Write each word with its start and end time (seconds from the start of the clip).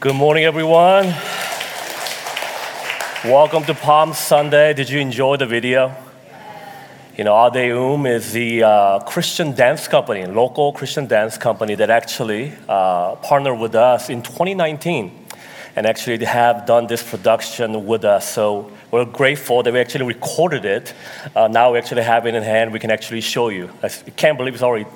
Good 0.00 0.14
morning, 0.14 0.44
everyone. 0.44 1.14
Welcome 3.22 3.64
to 3.64 3.74
Palm 3.74 4.14
Sunday. 4.14 4.72
Did 4.72 4.88
you 4.88 4.98
enjoy 4.98 5.36
the 5.36 5.44
video? 5.44 5.94
You 7.18 7.24
know, 7.24 7.34
Adeum 7.34 8.06
is 8.06 8.32
the 8.32 8.62
uh, 8.62 9.00
Christian 9.00 9.54
dance 9.54 9.88
company, 9.88 10.24
local 10.24 10.72
Christian 10.72 11.06
dance 11.06 11.36
company 11.36 11.74
that 11.74 11.90
actually 11.90 12.54
uh, 12.66 13.16
partnered 13.16 13.58
with 13.58 13.74
us 13.74 14.08
in 14.08 14.22
2019 14.22 15.26
and 15.76 15.84
actually 15.84 16.24
have 16.24 16.64
done 16.64 16.86
this 16.86 17.02
production 17.02 17.84
with 17.84 18.06
us. 18.06 18.26
So 18.26 18.72
we're 18.90 19.04
grateful 19.04 19.62
that 19.62 19.70
we 19.70 19.80
actually 19.80 20.06
recorded 20.06 20.64
it. 20.64 20.94
Uh, 21.36 21.48
now 21.48 21.72
we 21.72 21.78
actually 21.78 22.04
have 22.04 22.24
it 22.24 22.34
in 22.34 22.42
hand. 22.42 22.72
We 22.72 22.78
can 22.78 22.90
actually 22.90 23.20
show 23.20 23.50
you. 23.50 23.68
I 23.82 23.88
can't 24.16 24.38
believe 24.38 24.54
it's 24.54 24.62
already 24.62 24.86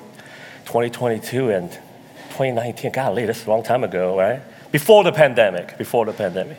2022 0.65 1.51
and 1.51 1.69
2019. 1.69 2.91
Golly, 2.91 3.27
that's 3.27 3.45
a 3.45 3.49
long 3.51 3.61
time 3.61 3.83
ago, 3.83 4.17
right? 4.17 4.41
Before 4.75 5.05
the 5.05 5.13
pandemic. 5.13 5.77
Before 5.77 6.05
the 6.05 6.11
pandemic. 6.11 6.57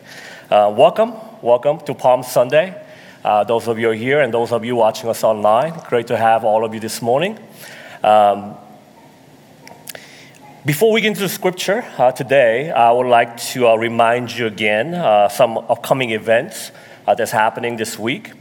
Uh, 0.50 0.72
welcome, 0.74 1.12
welcome 1.42 1.80
to 1.80 1.92
Palm 1.92 2.22
Sunday. 2.22 2.74
Uh, 3.22 3.44
those 3.44 3.68
of 3.68 3.78
you 3.78 3.90
here 3.90 4.22
and 4.22 4.32
those 4.32 4.52
of 4.52 4.64
you 4.64 4.74
watching 4.74 5.10
us 5.10 5.22
online, 5.22 5.78
great 5.90 6.06
to 6.06 6.16
have 6.16 6.42
all 6.42 6.64
of 6.64 6.72
you 6.72 6.80
this 6.80 7.02
morning. 7.02 7.38
Um, 8.02 8.54
before 10.64 10.92
we 10.92 11.02
get 11.02 11.08
into 11.08 11.28
scripture 11.28 11.84
uh, 11.98 12.10
today, 12.10 12.70
I 12.70 12.90
would 12.90 13.06
like 13.06 13.36
to 13.52 13.68
uh, 13.68 13.76
remind 13.76 14.34
you 14.34 14.46
again 14.46 14.94
uh, 14.94 15.28
some 15.28 15.58
upcoming 15.58 16.12
events 16.12 16.72
uh, 17.06 17.14
that's 17.14 17.32
happening 17.32 17.76
this 17.76 17.98
week. 17.98 18.32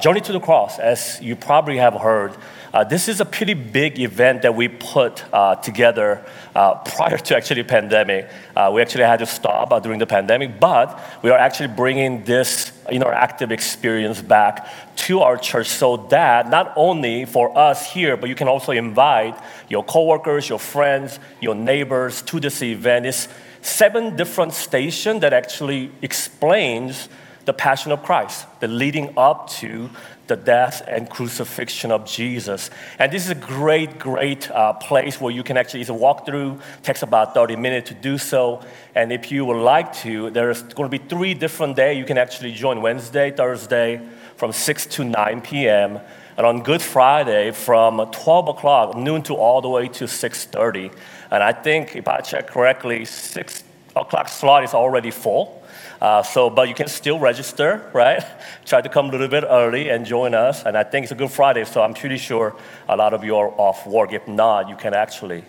Journey 0.00 0.20
to 0.20 0.32
the 0.32 0.38
Cross, 0.38 0.78
as 0.78 1.18
you 1.20 1.34
probably 1.34 1.78
have 1.78 1.94
heard, 1.94 2.36
uh, 2.72 2.84
this 2.84 3.08
is 3.08 3.20
a 3.20 3.24
pretty 3.24 3.54
big 3.54 3.98
event 3.98 4.42
that 4.42 4.54
we 4.54 4.68
put 4.68 5.24
uh, 5.32 5.56
together 5.56 6.24
uh, 6.54 6.74
prior 6.76 7.18
to 7.18 7.36
actually 7.36 7.64
pandemic. 7.64 8.28
Uh, 8.54 8.70
we 8.72 8.80
actually 8.80 9.04
had 9.04 9.18
to 9.18 9.26
stop 9.26 9.72
uh, 9.72 9.80
during 9.80 9.98
the 9.98 10.06
pandemic, 10.06 10.60
but 10.60 11.00
we 11.22 11.30
are 11.30 11.38
actually 11.38 11.68
bringing 11.68 12.22
this 12.24 12.70
interactive 12.86 13.50
experience 13.50 14.22
back 14.22 14.68
to 14.94 15.20
our 15.20 15.36
church 15.36 15.68
so 15.68 15.96
that 15.96 16.48
not 16.48 16.72
only 16.76 17.24
for 17.24 17.56
us 17.58 17.92
here, 17.92 18.16
but 18.16 18.28
you 18.28 18.36
can 18.36 18.46
also 18.46 18.70
invite 18.72 19.36
your 19.68 19.82
coworkers, 19.82 20.48
your 20.48 20.58
friends, 20.58 21.18
your 21.40 21.54
neighbors 21.54 22.22
to 22.22 22.38
this 22.38 22.62
event. 22.62 23.04
It's 23.04 23.28
seven 23.62 24.16
different 24.16 24.52
stations 24.52 25.20
that 25.22 25.32
actually 25.32 25.90
explains 26.02 27.08
the 27.46 27.52
passion 27.52 27.90
of 27.90 28.02
Christ, 28.02 28.46
the 28.60 28.68
leading 28.68 29.12
up 29.16 29.48
to 29.50 29.90
the 30.30 30.36
death 30.36 30.82
and 30.88 31.10
crucifixion 31.10 31.90
of 31.90 32.06
Jesus. 32.06 32.70
And 32.98 33.12
this 33.12 33.24
is 33.24 33.30
a 33.30 33.34
great, 33.34 33.98
great 33.98 34.50
uh, 34.50 34.72
place 34.74 35.20
where 35.20 35.32
you 35.32 35.42
can 35.42 35.56
actually 35.56 35.82
it's 35.82 35.90
walk 35.90 36.24
through. 36.24 36.60
takes 36.82 37.02
about 37.02 37.34
30 37.34 37.56
minutes 37.56 37.88
to 37.88 37.94
do 37.94 38.16
so. 38.16 38.62
And 38.94 39.12
if 39.12 39.30
you 39.30 39.44
would 39.44 39.60
like 39.60 39.92
to, 40.04 40.30
there's 40.30 40.62
going 40.62 40.90
to 40.90 40.98
be 40.98 41.04
three 41.04 41.34
different 41.34 41.76
days. 41.76 41.98
You 41.98 42.04
can 42.04 42.16
actually 42.16 42.52
join 42.52 42.80
Wednesday, 42.80 43.32
Thursday 43.32 44.00
from 44.36 44.52
6 44.52 44.86
to 44.86 45.04
9 45.04 45.40
p.m. 45.42 46.00
And 46.36 46.46
on 46.46 46.62
Good 46.62 46.80
Friday 46.80 47.50
from 47.50 47.98
12 48.10 48.48
o'clock, 48.48 48.96
noon 48.96 49.22
to 49.24 49.34
all 49.34 49.60
the 49.60 49.68
way 49.68 49.88
to 49.88 50.04
6.30. 50.04 50.94
And 51.30 51.42
I 51.42 51.52
think, 51.52 51.96
if 51.96 52.08
I 52.08 52.20
check 52.20 52.46
correctly, 52.46 53.04
6 53.04 53.64
o'clock 53.96 54.28
slot 54.28 54.64
is 54.64 54.74
already 54.74 55.10
full. 55.10 55.59
Uh, 56.00 56.22
so, 56.22 56.48
but 56.48 56.68
you 56.68 56.74
can 56.74 56.88
still 56.88 57.18
register, 57.18 57.90
right? 57.92 58.24
Try 58.64 58.80
to 58.80 58.88
come 58.88 59.08
a 59.08 59.12
little 59.12 59.28
bit 59.28 59.44
early 59.46 59.90
and 59.90 60.06
join 60.06 60.34
us. 60.34 60.64
And 60.64 60.76
I 60.76 60.82
think 60.82 61.04
it's 61.04 61.12
a 61.12 61.16
Good 61.16 61.30
Friday, 61.30 61.64
so 61.64 61.82
I'm 61.82 61.92
pretty 61.92 62.16
sure 62.16 62.56
a 62.88 62.96
lot 62.96 63.12
of 63.12 63.22
you 63.22 63.36
are 63.36 63.48
off 63.48 63.86
work. 63.86 64.12
If 64.12 64.26
not, 64.26 64.68
you 64.68 64.76
can 64.76 64.94
actually 64.94 65.44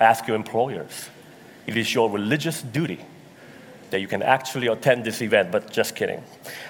ask 0.00 0.26
your 0.26 0.36
employers. 0.36 1.10
It 1.66 1.76
is 1.76 1.94
your 1.94 2.10
religious 2.10 2.62
duty 2.62 3.00
that 3.90 4.00
you 4.00 4.08
can 4.08 4.22
actually 4.22 4.68
attend 4.68 5.04
this 5.04 5.20
event, 5.20 5.52
but 5.52 5.70
just 5.70 5.94
kidding. 5.94 6.22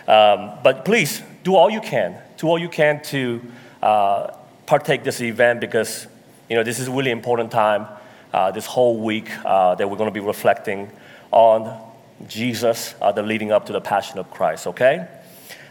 Um, 0.09 0.53
but 0.65 0.85
please 0.85 1.23
do 1.45 1.55
all 1.55 1.71
you 1.71 1.81
can, 1.81 2.19
do 2.37 2.49
all 2.49 2.59
you 2.59 2.69
can 2.69 3.03
to 3.05 3.41
uh, 3.83 4.33
partake 4.67 5.05
this 5.05 5.21
event 5.21 5.61
because 5.61 6.07
you 6.49 6.57
know 6.57 6.65
this 6.65 6.81
is 6.81 6.89
a 6.89 6.91
really 6.91 7.11
important 7.11 7.51
time. 7.53 7.87
Uh, 8.33 8.51
this 8.51 8.65
whole 8.65 8.97
week 9.01 9.29
uh, 9.45 9.75
that 9.75 9.91
we're 9.91 9.97
going 9.97 10.09
to 10.09 10.15
be 10.15 10.25
reflecting 10.25 10.89
on 11.33 11.90
Jesus, 12.27 12.95
uh, 13.01 13.13
the 13.13 13.23
leading 13.23 13.53
up 13.53 13.67
to 13.67 13.73
the 13.73 13.81
Passion 13.81 14.19
of 14.19 14.31
Christ, 14.31 14.67
okay? 14.67 15.09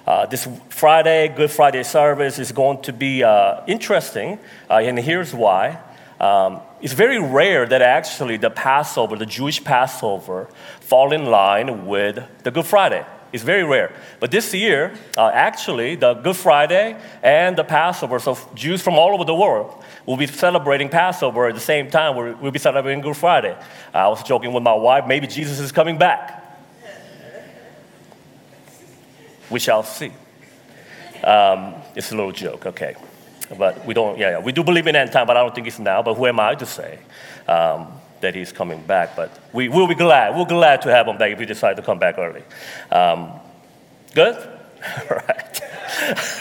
Uh, 0.08 0.26
this 0.26 0.48
Friday, 0.70 1.28
Good 1.28 1.52
Friday 1.52 1.84
service 1.84 2.40
is 2.40 2.52
going 2.52 2.82
to 2.82 2.94
be 2.94 3.24
uh, 3.24 3.62
interesting, 3.68 4.40
uh, 4.70 4.76
and 4.76 4.98
here's 4.98 5.34
why. 5.34 5.80
Um, 6.20 6.62
it's 6.82 6.94
very 6.94 7.22
rare 7.22 7.66
that 7.66 7.82
actually 7.82 8.38
the 8.38 8.50
Passover, 8.50 9.16
the 9.16 9.26
Jewish 9.26 9.64
Passover, 9.64 10.50
fall 10.82 11.14
in 11.14 11.26
line 11.26 11.86
with 11.86 12.24
the 12.44 12.52
Good 12.52 12.66
Friday. 12.66 13.06
It's 13.32 13.44
very 13.44 13.64
rare. 13.64 13.94
But 14.20 14.32
this 14.32 14.54
year, 14.54 14.94
uh, 15.16 15.28
actually, 15.28 15.96
the 15.96 16.16
Good 16.16 16.36
Friday 16.36 17.00
and 17.22 17.56
the 17.56 17.64
Passover, 17.64 18.18
so 18.18 18.38
Jews 18.56 18.82
from 18.82 18.96
all 18.96 19.14
over 19.14 19.24
the 19.24 19.36
world 19.36 19.84
will 20.06 20.18
be 20.18 20.26
celebrating 20.26 20.90
Passover 20.90 21.48
at 21.48 21.54
the 21.54 21.62
same 21.62 21.92
time. 21.92 22.16
We'll 22.42 22.52
be 22.52 22.60
celebrating 22.60 23.02
Good 23.02 23.18
Friday. 23.18 23.56
I 23.94 24.08
was 24.08 24.24
joking 24.24 24.52
with 24.52 24.64
my 24.64 24.74
wife, 24.74 25.06
maybe 25.06 25.28
Jesus 25.28 25.60
is 25.60 25.72
coming 25.72 26.00
back. 26.00 26.39
We 29.50 29.60
shall 29.60 29.84
see. 29.84 30.12
Um, 31.24 31.76
it's 31.96 32.12
a 32.12 32.16
little 32.16 32.32
joke, 32.32 32.66
okay. 32.66 32.96
But 33.58 33.86
we 33.86 33.94
don't, 33.94 34.18
yeah, 34.18 34.32
yeah, 34.32 34.40
we 34.40 34.52
do 34.52 34.64
believe 34.64 34.88
in 34.88 34.96
end 34.96 35.12
time, 35.12 35.26
but 35.26 35.36
I 35.36 35.42
don't 35.42 35.54
think 35.54 35.68
it's 35.68 35.80
now. 35.80 36.04
But 36.04 36.16
who 36.16 36.28
am 36.28 36.40
I 36.40 36.56
to 36.56 36.66
say 36.66 37.00
um, 37.48 37.88
that 38.22 38.36
he's 38.36 38.52
coming 38.52 38.82
back? 38.84 39.16
But 39.16 39.38
we 39.54 39.70
will 39.70 39.88
be 39.88 39.96
glad. 39.96 40.38
We're 40.38 40.46
glad 40.46 40.82
to 40.84 40.92
have 40.92 41.08
him 41.08 41.18
back 41.18 41.32
if 41.32 41.40
he 41.40 41.46
decides 41.46 41.80
to 41.80 41.86
come 41.86 42.00
back 42.00 42.18
early. 42.18 42.44
Um, 42.92 43.32
good? 44.14 44.36
All 45.10 45.18
right. 45.18 45.62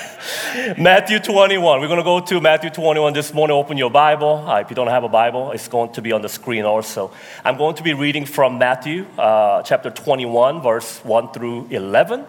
Matthew 0.78 1.18
21. 1.18 1.80
We're 1.80 1.86
going 1.86 1.98
to 1.98 2.04
go 2.04 2.20
to 2.20 2.40
Matthew 2.40 2.70
21 2.70 3.12
this 3.12 3.32
morning. 3.32 3.56
Open 3.56 3.78
your 3.78 3.90
Bible. 3.90 4.44
Uh, 4.46 4.60
if 4.60 4.70
you 4.70 4.76
don't 4.76 4.88
have 4.88 5.04
a 5.04 5.08
Bible, 5.08 5.52
it's 5.52 5.68
going 5.68 5.92
to 5.92 6.02
be 6.02 6.12
on 6.12 6.20
the 6.20 6.28
screen 6.28 6.64
also. 6.64 7.10
I'm 7.44 7.56
going 7.56 7.74
to 7.76 7.82
be 7.82 7.94
reading 7.94 8.26
from 8.26 8.58
Matthew 8.58 9.06
uh, 9.16 9.62
chapter 9.62 9.90
21, 9.90 10.60
verse 10.62 10.98
1 11.04 11.32
through 11.32 11.68
11. 11.70 12.26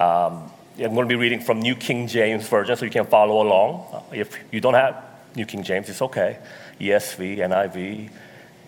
Um, 0.00 0.50
I'm 0.78 0.94
going 0.94 1.06
to 1.06 1.14
be 1.14 1.14
reading 1.14 1.40
from 1.40 1.60
New 1.60 1.74
King 1.74 2.06
James 2.06 2.48
Version 2.48 2.74
so 2.74 2.86
you 2.86 2.90
can 2.90 3.04
follow 3.04 3.46
along. 3.46 4.02
If 4.12 4.34
you 4.50 4.58
don't 4.58 4.72
have 4.72 5.04
New 5.36 5.44
King 5.44 5.62
James, 5.62 5.90
it's 5.90 6.00
okay. 6.00 6.38
ESV, 6.80 7.36
NIV, 7.36 8.10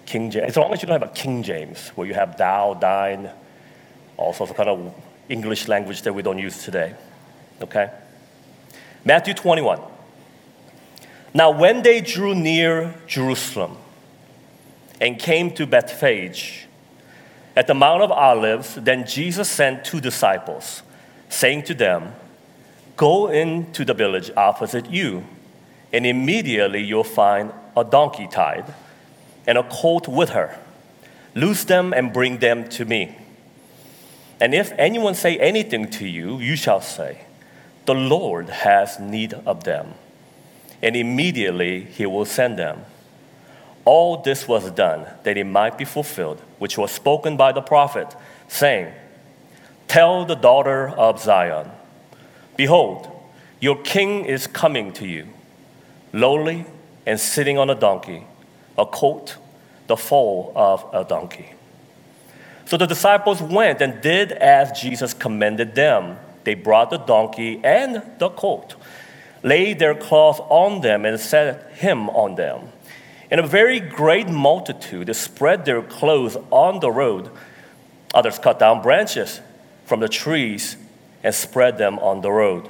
King 0.05 0.31
James. 0.31 0.51
As 0.51 0.57
long 0.59 0.75
as 0.75 0.83
you 0.83 0.89
don't 0.89 1.01
have 1.01 1.11
a 1.11 1.15
King 1.15 1.43
James 1.43 1.89
where 1.91 2.07
you 2.07 2.13
have 2.13 2.37
thou, 2.37 2.75
thine, 2.75 3.31
all 4.19 4.35
sorts 4.35 4.51
of 4.51 4.59
kind 4.59 4.69
of 4.69 4.95
English 5.31 5.69
language 5.69 6.03
that 6.03 6.13
we 6.13 6.21
don't 6.23 6.39
use 6.39 6.63
today. 6.63 6.95
Okay? 7.63 7.91
Matthew 9.07 9.33
21. 9.33 9.81
Now, 11.33 11.51
when 11.51 11.81
they 11.81 12.03
drew 12.03 12.35
near 12.35 12.95
Jerusalem 13.07 13.79
and 15.01 15.19
came 15.19 15.51
to 15.53 15.67
Bethphage 15.67 16.67
at 17.57 17.67
the 17.67 17.75
Mount 17.75 18.03
of 18.03 18.13
Olives, 18.13 18.75
then 18.75 19.07
Jesus 19.07 19.49
sent 19.49 19.87
two 19.87 19.99
disciples 19.99 20.83
saying 21.33 21.63
to 21.65 21.75
them, 21.75 22.15
Go 22.97 23.29
into 23.29 23.85
the 23.85 23.95
village 23.95 24.31
opposite 24.37 24.91
you, 24.91 25.25
and 25.93 26.07
immediately 26.07 26.83
you'll 26.83 27.05
find 27.05 27.53
a 27.77 27.85
donkey 27.85 28.29
tied 28.29 28.73
and 29.47 29.59
a 29.59 29.63
colt 29.63 30.07
with 30.07 30.31
her. 30.31 30.59
Loose 31.35 31.65
them 31.65 31.93
and 31.93 32.13
bring 32.13 32.39
them 32.39 32.69
to 32.71 32.85
me. 32.85 33.17
And 34.41 34.55
if 34.55 34.73
anyone 34.77 35.15
say 35.15 35.39
anything 35.39 35.89
to 35.91 36.07
you, 36.07 36.39
you 36.39 36.57
shall 36.57 36.81
say, 36.81 37.23
The 37.87 37.95
Lord 37.95 38.49
has 38.49 39.01
need 39.01 39.35
of 39.47 39.65
them. 39.65 39.95
And 40.83 40.97
immediately 40.97 41.85
he 41.85 42.07
will 42.07 42.25
send 42.25 42.59
them. 42.59 42.85
All 43.85 44.19
this 44.19 44.47
was 44.47 44.71
done 44.73 45.07
that 45.25 45.37
it 45.37 45.45
might 45.45 45.79
be 45.79 45.85
fulfilled, 45.85 46.41
which 46.59 46.77
was 46.77 46.93
spoken 46.93 47.37
by 47.37 47.53
the 47.53 47.63
prophet, 47.63 48.15
saying, 48.49 48.93
Tell 49.93 50.25
the 50.25 50.37
daughter 50.37 50.89
of 50.89 51.21
Zion, 51.21 51.71
Behold, 52.57 53.11
your 53.61 53.77
king 53.83 54.25
is 54.25 54.47
coming 54.47 54.91
to 54.95 55.07
you, 55.07 55.29
lowly 56.15 56.65
and 57.05 57.21
sitting 57.21 57.59
on 57.59 57.69
a 57.69 57.75
donkey, 57.75 58.25
a 58.79 58.87
colt, 58.87 59.37
the 59.89 59.97
foal 59.99 60.51
of 60.57 60.83
a 60.95 61.05
donkey. 61.05 61.53
So 62.65 62.79
the 62.79 62.87
disciples 62.87 63.43
went 63.43 63.83
and 63.83 64.01
did 64.01 64.33
as 64.33 64.81
Jesus 64.81 65.13
commanded 65.13 65.75
them. 65.75 66.17
They 66.45 66.55
brought 66.55 66.89
the 66.89 66.97
donkey 66.97 67.61
and 67.63 68.03
the 68.19 68.31
colt, 68.31 68.77
laid 69.43 69.79
their 69.79 69.95
cloth 69.95 70.41
on 70.49 70.81
them, 70.81 71.05
and 71.05 71.21
set 71.21 71.71
him 71.73 72.09
on 72.09 72.37
them. 72.37 72.69
And 73.31 73.41
a 73.41 73.47
very 73.47 73.79
great 73.79 74.31
multitude 74.31 75.15
spread 75.15 75.67
their 75.67 75.83
clothes 75.83 76.39
on 76.51 76.81
the 76.81 76.91
road. 76.91 77.31
Others 78.15 78.39
cut 78.39 78.59
down 78.59 78.81
branches 78.81 79.43
from 79.93 80.01
the 80.01 80.09
trees 80.09 80.79
and 81.23 81.35
spread 81.35 81.77
them 81.77 81.99
on 81.99 82.23
the 82.23 82.33
road. 82.33 82.67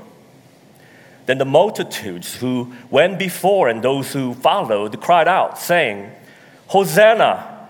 Then 1.26 1.38
the 1.38 1.44
multitudes 1.44 2.34
who 2.34 2.72
went 2.90 3.16
before 3.16 3.68
and 3.68 3.80
those 3.80 4.12
who 4.12 4.34
followed 4.34 5.00
cried 5.00 5.28
out, 5.28 5.56
saying, 5.56 6.10
Hosanna! 6.66 7.68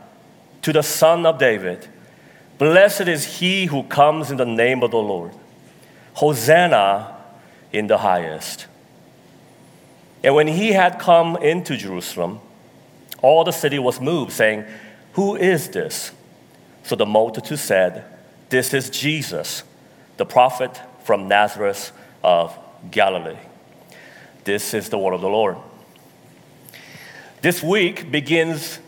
to 0.63 0.73
the 0.73 0.83
Son 0.83 1.27
of 1.27 1.37
David, 1.37 1.87
Blessed 2.57 3.09
is 3.09 3.41
he 3.41 3.67
who 3.67 3.83
comes 3.83 4.31
in 4.31 4.39
the 4.39 4.47
name 4.47 4.83
of 4.83 4.91
the 4.91 4.97
Lord. 4.97 5.33
Hosanna 6.15 7.15
in 7.73 7.89
the 7.89 7.99
highest. 7.99 8.69
And 10.25 10.35
when 10.35 10.49
he 10.49 10.73
had 10.73 10.99
come 10.99 11.37
into 11.37 11.77
Jerusalem, 11.77 12.41
all 13.21 13.45
the 13.45 13.53
city 13.53 13.79
was 13.79 14.01
moved, 14.01 14.33
saying, 14.33 14.65
Who 15.13 15.37
is 15.37 15.69
this? 15.69 16.13
So 16.85 16.97
the 16.97 17.05
multitude 17.05 17.59
said, 17.59 18.07
This 18.53 18.75
is 18.75 18.91
Jesus, 18.91 19.65
the 20.19 20.27
prophet 20.27 20.79
from 21.05 21.27
Nazareth 21.27 21.91
of 22.23 22.55
Galilee. 22.91 23.39
This 24.45 24.75
is 24.75 24.91
the 24.91 24.99
word 24.99 25.15
of 25.15 25.23
the 25.23 25.29
Lord. 25.31 25.57
This 27.41 27.63
week 27.63 28.13
begins, 28.13 28.79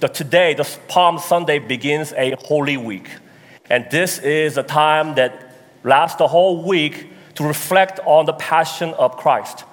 the, 0.00 0.08
today, 0.08 0.54
the 0.54 0.64
Palm 0.88 1.18
Sunday 1.18 1.58
begins 1.58 2.14
a 2.14 2.36
holy 2.40 2.78
week. 2.78 3.10
And 3.68 3.86
this 3.90 4.18
is 4.18 4.56
a 4.56 4.62
time 4.62 5.16
that 5.16 5.56
lasts 5.84 6.16
the 6.16 6.28
whole 6.28 6.64
week 6.64 7.08
to 7.34 7.44
reflect 7.44 8.00
on 8.06 8.24
the 8.24 8.32
passion 8.32 8.94
of 8.94 9.18
Christ. 9.18 9.64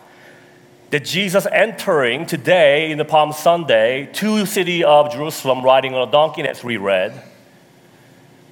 That 0.90 1.06
Jesus 1.06 1.48
entering 1.50 2.26
today 2.26 2.92
in 2.92 2.98
the 2.98 3.06
Palm 3.06 3.32
Sunday 3.32 4.10
to 4.16 4.40
the 4.40 4.46
city 4.46 4.84
of 4.84 5.14
Jerusalem 5.14 5.64
riding 5.64 5.94
on 5.94 6.10
a 6.10 6.12
donkey, 6.12 6.42
as 6.42 6.62
we 6.62 6.76
read. 6.76 7.29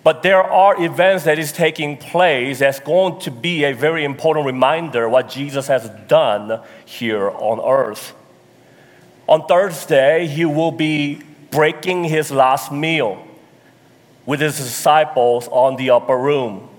But 0.08 0.24
there 0.24 0.42
are 0.42 0.82
events 0.82 1.26
that 1.26 1.38
is 1.38 1.52
taking 1.52 1.98
place 1.98 2.60
that's 2.60 2.80
going 2.80 3.20
to 3.20 3.30
be 3.30 3.66
a 3.66 3.74
very 3.74 4.06
important 4.06 4.46
reminder 4.46 5.10
what 5.10 5.28
Jesus 5.28 5.68
has 5.68 5.90
done 6.08 6.62
here 6.86 7.30
on 7.30 7.60
earth. 7.60 8.16
On 9.28 9.46
Thursday, 9.46 10.26
he 10.26 10.46
will 10.46 10.72
be 10.72 11.22
breaking 11.52 12.06
his 12.06 12.32
last 12.32 12.72
meal 12.72 13.22
with 14.26 14.40
his 14.40 14.56
disciples 14.56 15.50
on 15.50 15.76
the 15.76 15.90
upper 15.90 16.18
room. 16.18 16.70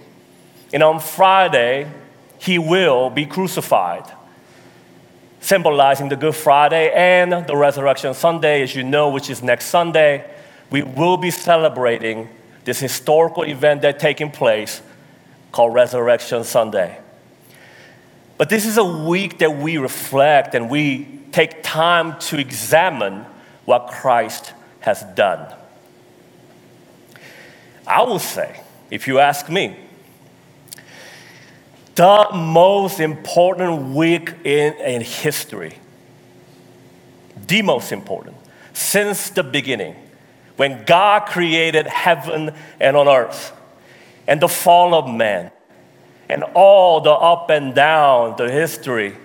And 0.72 0.82
on 0.82 0.98
Friday, 0.98 1.86
he 2.38 2.58
will 2.58 3.10
be 3.10 3.26
crucified, 3.26 4.10
symbolizing 5.40 6.08
the 6.08 6.16
Good 6.16 6.34
Friday 6.34 6.90
and 6.94 7.46
the 7.46 7.56
Resurrection 7.58 8.14
Sunday, 8.14 8.62
as 8.62 8.75
you 8.75 8.84
know, 8.84 9.10
which 9.10 9.28
is 9.28 9.42
next 9.42 9.66
Sunday. 9.66 10.25
We 10.70 10.80
will 10.80 11.19
be 11.19 11.30
celebrating 11.30 12.30
this 12.68 12.80
historical 12.80 13.44
event 13.44 13.80
that's 13.80 13.98
taking 13.98 14.30
place 14.30 14.82
called 15.52 15.72
Resurrection 15.72 16.44
Sunday. 16.44 17.00
But 18.36 18.50
this 18.50 18.66
is 18.66 18.76
a 18.76 18.84
week 18.84 19.38
that 19.38 19.56
we 19.56 19.78
reflect 19.78 20.54
and 20.54 20.68
we 20.68 21.08
take 21.32 21.62
time 21.62 22.18
to 22.20 22.38
examine 22.38 23.24
what 23.64 23.86
Christ 23.88 24.52
has 24.80 25.02
done. 25.14 25.50
I 27.86 28.02
will 28.02 28.18
say, 28.18 28.60
if 28.90 29.08
you 29.08 29.18
ask 29.18 29.48
me, 29.48 29.74
the 31.94 32.28
most 32.34 33.00
important 33.00 33.94
week 33.94 34.34
in, 34.44 34.74
in 34.74 35.00
history, 35.00 35.78
the 37.46 37.62
most 37.62 37.92
important, 37.92 38.36
since 38.74 39.30
the 39.30 39.42
beginning, 39.42 39.96
when 40.58 40.84
God 40.84 41.26
created 41.26 41.87
heaven 41.87 42.52
and 42.81 42.96
on 42.96 43.06
earth, 43.08 43.52
and 44.26 44.43
the 44.43 44.49
fall 44.49 44.93
of 44.93 45.08
man, 45.08 45.52
and 46.28 46.43
all 46.52 47.00
the 47.00 47.12
up 47.12 47.49
and 47.49 47.75
down, 47.75 48.37
the 48.37 48.50
history 48.50 49.16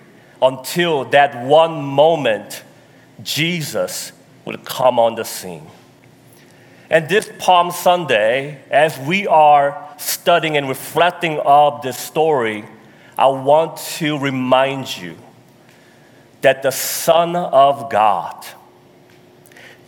until 0.41 1.05
that 1.05 1.43
one 1.43 1.83
moment 1.83 2.63
Jesus 3.23 4.11
would 4.45 4.63
come 4.63 4.99
on 4.99 5.15
the 5.15 5.23
scene. 5.23 5.67
And 6.89 7.09
this 7.09 7.31
Palm 7.39 7.71
Sunday, 7.71 8.61
as 8.69 8.99
we 8.99 9.25
are 9.25 9.89
studying 9.97 10.55
and 10.55 10.69
reflecting 10.69 11.39
of 11.39 11.81
this 11.81 11.97
story, 11.97 12.65
I 13.17 13.27
want 13.27 13.77
to 13.97 14.19
remind 14.19 14.95
you 14.95 15.17
that 16.41 16.61
the 16.61 16.71
Son 16.71 17.35
of 17.35 17.89
God, 17.89 18.45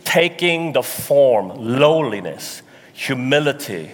taking 0.06 0.72
the 0.72 0.82
form, 0.82 1.48
lowliness, 1.48 2.62
humility, 2.94 3.90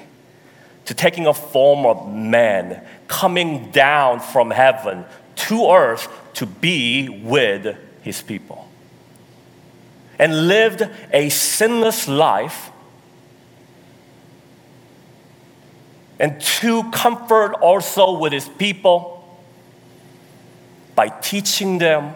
to 0.85 0.95
taking 0.95 1.27
a 1.27 1.35
form 1.35 1.87
of 1.87 2.13
man, 2.13 2.85
coming 3.09 3.71
down 3.71 4.21
from 4.21 4.51
heaven 4.51 5.05
to 5.35 5.71
earth 5.71 6.09
to 6.35 6.47
be 6.47 7.09
with 7.09 7.77
his 8.03 8.21
people. 8.21 8.69
And 10.19 10.47
lived 10.47 10.89
a 11.13 11.31
sinless 11.31 12.07
life 12.07 12.71
and 16.21 16.41
to 16.41 16.89
comfort 16.91 17.55
also 17.55 18.19
with 18.19 18.33
his 18.33 18.49
people 18.49 19.19
by 20.95 21.09
teaching 21.09 21.79
them, 21.79 22.15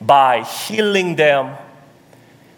by 0.00 0.42
healing 0.42 1.16
them, 1.16 1.56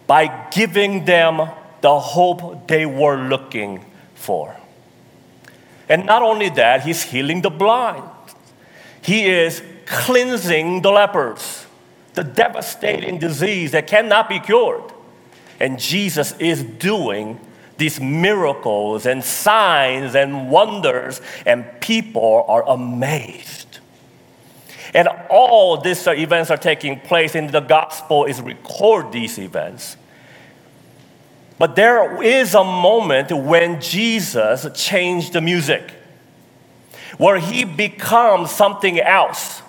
by 0.09 0.49
giving 0.49 1.05
them 1.05 1.37
the 1.81 1.99
hope 1.99 2.67
they 2.67 2.83
were 2.83 3.15
looking 3.15 3.85
for. 4.15 4.57
And 5.87 6.07
not 6.07 6.23
only 6.23 6.49
that, 6.49 6.81
he's 6.81 7.03
healing 7.03 7.43
the 7.43 7.51
blind. 7.51 8.09
He 9.03 9.27
is 9.27 9.61
cleansing 9.85 10.81
the 10.81 10.89
lepers, 10.89 11.67
the 12.15 12.23
devastating 12.23 13.19
disease 13.19 13.69
that 13.73 13.85
cannot 13.85 14.27
be 14.29 14.39
cured. 14.39 14.91
And 15.59 15.77
Jesus 15.77 16.31
is 16.39 16.63
doing 16.63 17.39
these 17.77 18.01
miracles 18.01 19.05
and 19.05 19.23
signs 19.23 20.15
and 20.15 20.49
wonders, 20.49 21.21
and 21.45 21.65
people 21.81 22.45
are 22.47 22.67
amazed. 22.67 23.77
And 24.95 25.07
all 25.29 25.77
these 25.77 26.07
events 26.07 26.49
are 26.49 26.57
taking 26.57 26.99
place, 26.99 27.35
and 27.35 27.51
the 27.51 27.59
gospel 27.59 28.25
is 28.25 28.41
record 28.41 29.11
these 29.11 29.37
events. 29.37 29.97
But 31.59 31.75
there 31.75 32.23
is 32.23 32.55
a 32.55 32.63
moment 32.63 33.31
when 33.31 33.79
Jesus 33.79 34.65
changed 34.73 35.33
the 35.33 35.41
music, 35.41 35.91
where 37.19 37.37
he 37.37 37.65
becomes 37.65 38.49
something 38.49 38.99
else 38.99 39.61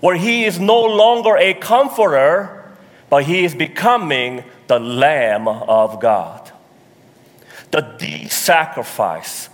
where 0.00 0.16
he 0.16 0.44
is 0.44 0.58
no 0.58 0.80
longer 0.80 1.36
a 1.36 1.54
comforter, 1.54 2.70
but 3.08 3.24
he 3.24 3.44
is 3.44 3.54
becoming 3.54 4.44
the 4.66 4.78
Lamb 4.78 5.48
of 5.48 6.00
God. 6.00 6.50
The 7.70 8.28
sacrifice 8.28 9.48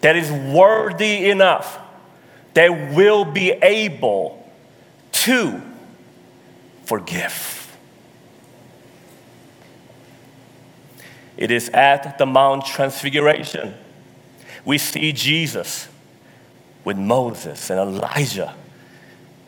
that 0.00 0.16
is 0.16 0.30
worthy 0.30 1.30
enough 1.30 1.78
that 2.54 2.94
will 2.94 3.24
be 3.24 3.52
able 3.52 4.50
to 5.12 5.62
forgive. 6.84 7.65
It 11.36 11.50
is 11.50 11.68
at 11.70 12.18
the 12.18 12.26
Mount 12.26 12.64
Transfiguration 12.64 13.74
we 14.66 14.78
see 14.78 15.12
Jesus 15.12 15.88
with 16.84 16.98
Moses 16.98 17.70
and 17.70 17.78
Elijah 17.78 18.54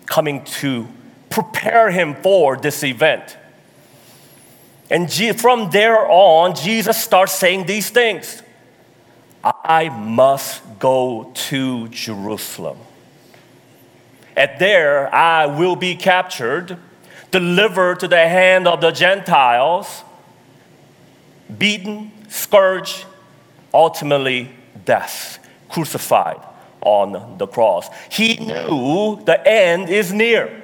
coming 0.07 0.45
to 0.45 0.87
prepare 1.29 1.91
him 1.91 2.15
for 2.23 2.57
this 2.57 2.83
event. 2.85 3.37
And 4.89 5.13
from 5.39 5.71
there 5.71 6.09
on, 6.09 6.55
Jesus 6.55 7.03
starts 7.03 7.33
saying 7.33 7.67
these 7.67 7.91
things 7.91 8.43
I 9.45 9.89
must 9.89 10.63
go 10.79 11.33
to 11.35 11.89
Jerusalem. 11.89 12.79
And 14.37 14.51
there 14.59 15.13
I 15.13 15.47
will 15.47 15.77
be 15.77 15.97
captured, 15.97 16.79
delivered 17.33 18.01
to 18.01 18.09
the 18.09 18.29
hand 18.29 18.69
of 18.69 18.81
the 18.81 18.93
Gentiles, 18.93 20.05
beaten, 21.57 22.13
scourged, 22.29 23.05
ultimately 23.73 24.51
death, 24.85 25.39
crucified 25.69 26.41
on 26.81 27.39
the 27.39 27.47
cross. 27.47 27.89
He 28.11 28.37
knew 28.37 29.23
the 29.25 29.41
end 29.47 29.89
is 29.89 30.13
near. 30.13 30.63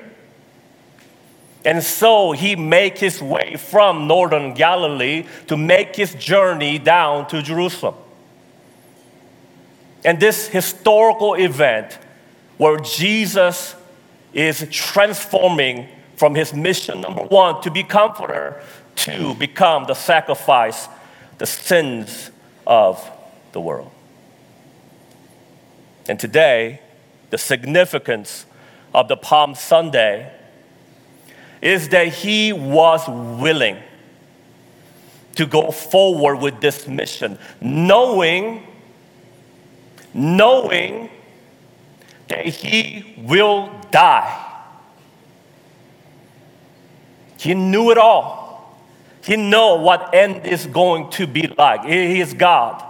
And 1.64 1.82
so 1.82 2.32
he 2.32 2.56
make 2.56 2.98
his 2.98 3.22
way 3.22 3.56
from 3.56 4.06
northern 4.06 4.52
Galilee 4.52 5.26
to 5.46 5.56
make 5.56 5.96
his 5.96 6.14
journey 6.14 6.78
down 6.78 7.26
to 7.28 7.42
Jerusalem. 7.42 7.94
And 10.04 10.20
this 10.20 10.48
historical 10.48 11.34
event 11.34 11.98
where 12.58 12.78
Jesus 12.78 13.74
is 14.34 14.66
transforming 14.70 15.88
from 16.16 16.34
his 16.34 16.52
mission 16.52 17.00
number 17.00 17.22
1 17.22 17.62
to 17.62 17.70
be 17.70 17.82
comforter 17.82 18.62
to 18.96 19.34
become 19.34 19.86
the 19.86 19.94
sacrifice 19.94 20.88
the 21.38 21.46
sins 21.46 22.30
of 22.66 23.10
the 23.52 23.60
world. 23.60 23.90
And 26.08 26.18
today, 26.18 26.80
the 27.30 27.38
significance 27.38 28.46
of 28.92 29.08
the 29.08 29.16
Palm 29.16 29.54
Sunday 29.54 30.32
is 31.60 31.88
that 31.88 32.08
he 32.08 32.52
was 32.52 33.08
willing 33.08 33.78
to 35.34 35.46
go 35.46 35.70
forward 35.70 36.36
with 36.36 36.60
this 36.60 36.86
mission, 36.86 37.38
knowing, 37.60 38.66
knowing 40.12 41.10
that 42.28 42.46
he 42.46 43.14
will 43.18 43.70
die. 43.90 44.52
He 47.38 47.54
knew 47.54 47.90
it 47.90 47.98
all. 47.98 48.43
He 49.24 49.36
know 49.36 49.76
what 49.76 50.14
end 50.14 50.46
is 50.46 50.66
going 50.66 51.10
to 51.12 51.26
be 51.26 51.48
like. 51.56 51.84
He 51.84 52.20
is 52.20 52.34
God. 52.34 52.84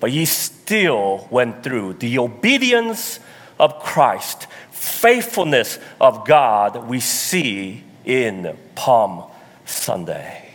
But 0.00 0.10
he 0.10 0.24
still 0.24 1.28
went 1.30 1.62
through 1.62 1.94
the 1.94 2.18
obedience 2.18 3.20
of 3.58 3.78
Christ, 3.78 4.46
faithfulness 4.70 5.78
of 6.00 6.26
God 6.26 6.88
we 6.88 7.00
see 7.00 7.84
in 8.04 8.56
Palm 8.74 9.24
Sunday. 9.64 10.54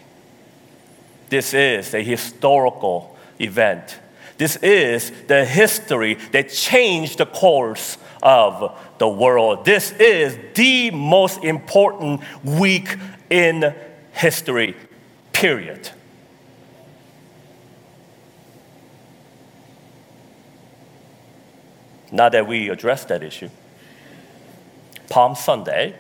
This 1.30 1.54
is 1.54 1.94
a 1.94 2.02
historical 2.04 3.16
event. 3.40 4.00
This 4.38 4.56
is 4.58 5.12
the 5.28 5.46
history 5.46 6.16
that 6.32 6.50
changed 6.50 7.20
the 7.20 7.26
course 7.26 7.98
of 8.22 8.78
the 8.98 9.08
world. 9.08 9.64
This 9.64 9.92
is 9.92 10.38
the 10.56 10.92
most 10.92 11.44
important 11.44 12.22
week 12.44 12.96
in 13.30 13.76
history, 14.12 14.76
period. 15.38 15.92
Now 22.12 22.30
that 22.30 22.48
we 22.48 22.70
address 22.70 23.06
that 23.06 23.22
issue, 23.22 23.50
Palm 25.10 25.36
Sunday 25.36 25.96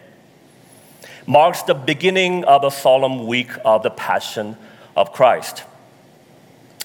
marks 1.27 1.61
the 1.61 1.75
beginning 1.75 2.45
of 2.45 2.63
a 2.63 2.71
solemn 2.71 3.27
week 3.27 3.51
of 3.63 3.83
the 3.83 3.91
Passion 3.91 4.57
of 4.95 5.13
Christ. 5.13 5.63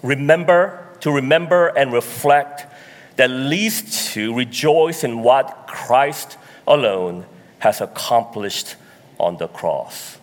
Remember, 0.03 0.87
to 1.01 1.11
remember 1.11 1.69
and 1.69 1.91
reflect 1.91 2.67
that 3.17 3.31
leads 3.31 4.13
to 4.13 4.35
rejoice 4.35 5.05
in 5.05 5.23
what 5.23 5.67
Christ 5.67 6.37
alone 6.67 7.25
has 7.61 7.81
accomplished 7.81 8.77
on 9.19 9.39
the 9.39 9.49
cross. 9.49 10.19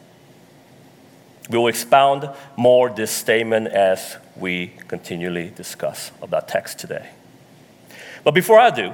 We 1.49 1.57
will 1.57 1.67
expound 1.67 2.29
more 2.55 2.89
this 2.89 3.11
statement 3.11 3.67
as 3.67 4.17
we 4.35 4.67
continually 4.87 5.51
discuss 5.55 6.11
about 6.21 6.47
text 6.47 6.79
today. 6.79 7.09
But 8.23 8.33
before 8.33 8.59
I 8.59 8.69
do, 8.69 8.93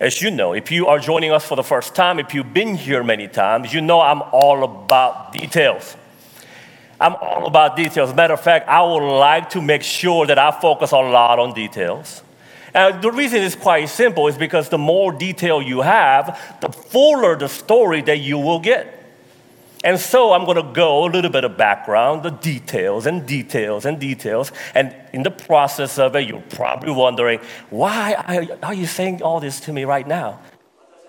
as 0.00 0.22
you 0.22 0.30
know, 0.30 0.54
if 0.54 0.72
you 0.72 0.86
are 0.86 0.98
joining 0.98 1.30
us 1.30 1.44
for 1.44 1.56
the 1.56 1.62
first 1.62 1.94
time, 1.94 2.18
if 2.18 2.32
you've 2.32 2.54
been 2.54 2.74
here 2.74 3.04
many 3.04 3.28
times, 3.28 3.74
you 3.74 3.82
know 3.82 4.00
I'm 4.00 4.22
all 4.22 4.64
about 4.64 5.32
details. 5.32 5.94
I'm 6.98 7.14
all 7.16 7.46
about 7.46 7.76
details. 7.76 8.14
Matter 8.14 8.34
of 8.34 8.40
fact, 8.40 8.66
I 8.68 8.82
would 8.82 9.18
like 9.18 9.50
to 9.50 9.60
make 9.60 9.82
sure 9.82 10.26
that 10.26 10.38
I 10.38 10.50
focus 10.52 10.92
a 10.92 10.98
lot 10.98 11.38
on 11.38 11.52
details. 11.52 12.22
And 12.72 13.02
the 13.02 13.10
reason 13.10 13.42
is 13.42 13.54
quite 13.54 13.88
simple 13.88 14.28
is 14.28 14.38
because 14.38 14.68
the 14.68 14.78
more 14.78 15.12
detail 15.12 15.60
you 15.60 15.82
have, 15.82 16.58
the 16.60 16.70
fuller 16.70 17.36
the 17.36 17.48
story 17.48 18.00
that 18.02 18.18
you 18.18 18.38
will 18.38 18.60
get. 18.60 18.99
And 19.82 19.98
so 19.98 20.34
I'm 20.34 20.44
going 20.44 20.58
to 20.58 20.72
go 20.74 21.06
a 21.06 21.08
little 21.08 21.30
bit 21.30 21.44
of 21.44 21.56
background, 21.56 22.22
the 22.22 22.30
details 22.30 23.06
and 23.06 23.26
details 23.26 23.86
and 23.86 23.98
details. 23.98 24.52
And 24.74 24.94
in 25.14 25.22
the 25.22 25.30
process 25.30 25.98
of 25.98 26.14
it, 26.16 26.28
you're 26.28 26.42
probably 26.50 26.92
wondering, 26.92 27.40
why 27.70 28.58
are 28.62 28.74
you 28.74 28.86
saying 28.86 29.22
all 29.22 29.40
this 29.40 29.60
to 29.60 29.72
me 29.72 29.84
right 29.84 30.06
now? 30.06 30.40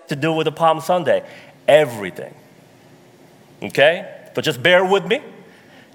To 0.08 0.16
do 0.16 0.32
with 0.32 0.46
the 0.46 0.52
Palm 0.52 0.80
Sunday? 0.80 1.22
Everything. 1.68 2.34
Okay? 3.62 4.08
But 4.34 4.44
just 4.44 4.62
bear 4.62 4.84
with 4.84 5.06
me 5.06 5.20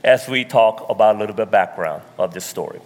as 0.04 0.28
we 0.28 0.46
talk 0.46 0.88
about 0.88 1.16
a 1.16 1.20
little 1.20 1.36
bit 1.36 1.44
of 1.44 1.52
background 1.52 2.04
of 2.20 2.32
this 2.34 2.46
story. 2.46 2.80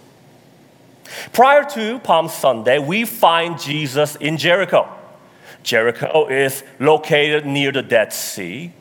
Prior 1.34 1.64
to 1.70 1.98
Palm 1.98 2.28
Sunday, 2.28 2.78
we 2.78 3.04
find 3.04 3.60
Jesus 3.60 4.16
in 4.16 4.38
Jericho. 4.38 4.88
Jericho 5.62 6.28
is 6.28 6.64
located 6.78 7.44
near 7.44 7.70
the 7.70 7.82
Dead 7.82 8.12
Sea. 8.12 8.72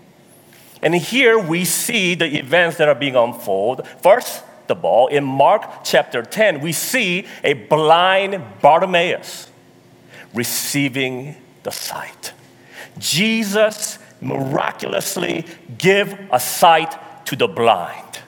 And 0.81 0.95
here 0.95 1.37
we 1.37 1.65
see 1.65 2.15
the 2.15 2.37
events 2.37 2.77
that 2.77 2.87
are 2.87 2.95
being 2.95 3.15
unfolded. 3.15 3.87
First 4.01 4.43
of 4.69 4.83
all, 4.83 5.07
in 5.07 5.23
Mark 5.23 5.83
chapter 5.83 6.23
10, 6.23 6.61
we 6.61 6.71
see 6.71 7.27
a 7.43 7.53
blind 7.53 8.41
Bartimaeus 8.61 9.49
receiving 10.33 11.35
the 11.63 11.71
sight. 11.71 12.33
Jesus 12.97 13.99
miraculously 14.21 15.45
give 15.77 16.17
a 16.31 16.39
sight 16.39 16.95
to 17.25 17.35
the 17.35 17.47
blind. 17.47 18.19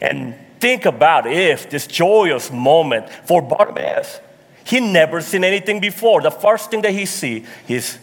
And 0.00 0.34
think 0.60 0.86
about 0.86 1.26
if 1.26 1.68
this 1.68 1.86
joyous 1.86 2.50
moment 2.50 3.10
for 3.10 3.42
Bartimaeus. 3.42 4.20
He 4.64 4.80
never 4.80 5.20
seen 5.20 5.44
anything 5.44 5.80
before. 5.80 6.20
The 6.20 6.30
first 6.30 6.70
thing 6.70 6.82
that 6.82 6.92
he 6.92 7.06
see 7.06 7.46
is 7.68 7.98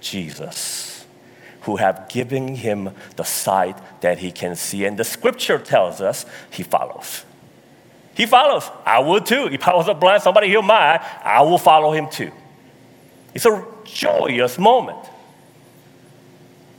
Jesus 0.00 0.89
who 1.62 1.76
have 1.76 2.08
given 2.08 2.54
him 2.56 2.90
the 3.16 3.24
sight 3.24 3.76
that 4.00 4.18
he 4.18 4.32
can 4.32 4.56
see. 4.56 4.84
And 4.84 4.98
the 4.98 5.04
scripture 5.04 5.58
tells 5.58 6.00
us 6.00 6.26
he 6.50 6.62
follows. 6.62 7.24
He 8.14 8.26
follows. 8.26 8.68
I 8.84 8.98
would 8.98 9.26
too. 9.26 9.48
If 9.50 9.66
I 9.66 9.74
was 9.74 9.88
a 9.88 9.94
blind, 9.94 10.22
somebody 10.22 10.48
heal 10.48 10.62
my 10.62 11.04
I 11.24 11.42
will 11.42 11.58
follow 11.58 11.92
him 11.92 12.08
too. 12.08 12.32
It's 13.34 13.46
a 13.46 13.64
joyous 13.84 14.58
moment. 14.58 14.98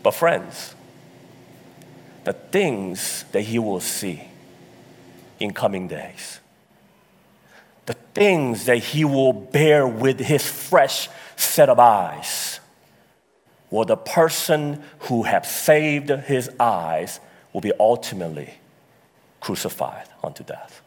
But, 0.04 0.12
friends, 0.12 0.76
the 2.24 2.34
things 2.34 3.26
that 3.32 3.42
he 3.42 3.60
will 3.60 3.80
see 3.80 4.24
in 5.40 5.54
coming 5.54 5.88
days, 5.88 6.40
the 7.86 7.94
things 8.14 8.66
that 8.66 8.78
he 8.78 9.06
will 9.06 9.34
bear 9.34 9.88
with 9.88 10.20
his 10.20 10.48
fresh 10.48 11.10
set 11.36 11.70
of 11.70 11.80
eyes, 11.80 12.51
well, 13.72 13.86
the 13.86 13.98
person 13.98 14.84
who 15.00 15.24
have 15.24 15.46
saved 15.46 16.10
his 16.10 16.52
eyes 16.60 17.22
will 17.54 17.62
be 17.62 17.72
ultimately 17.80 18.56
crucified 19.40 20.08
unto 20.22 20.44
death. 20.44 20.82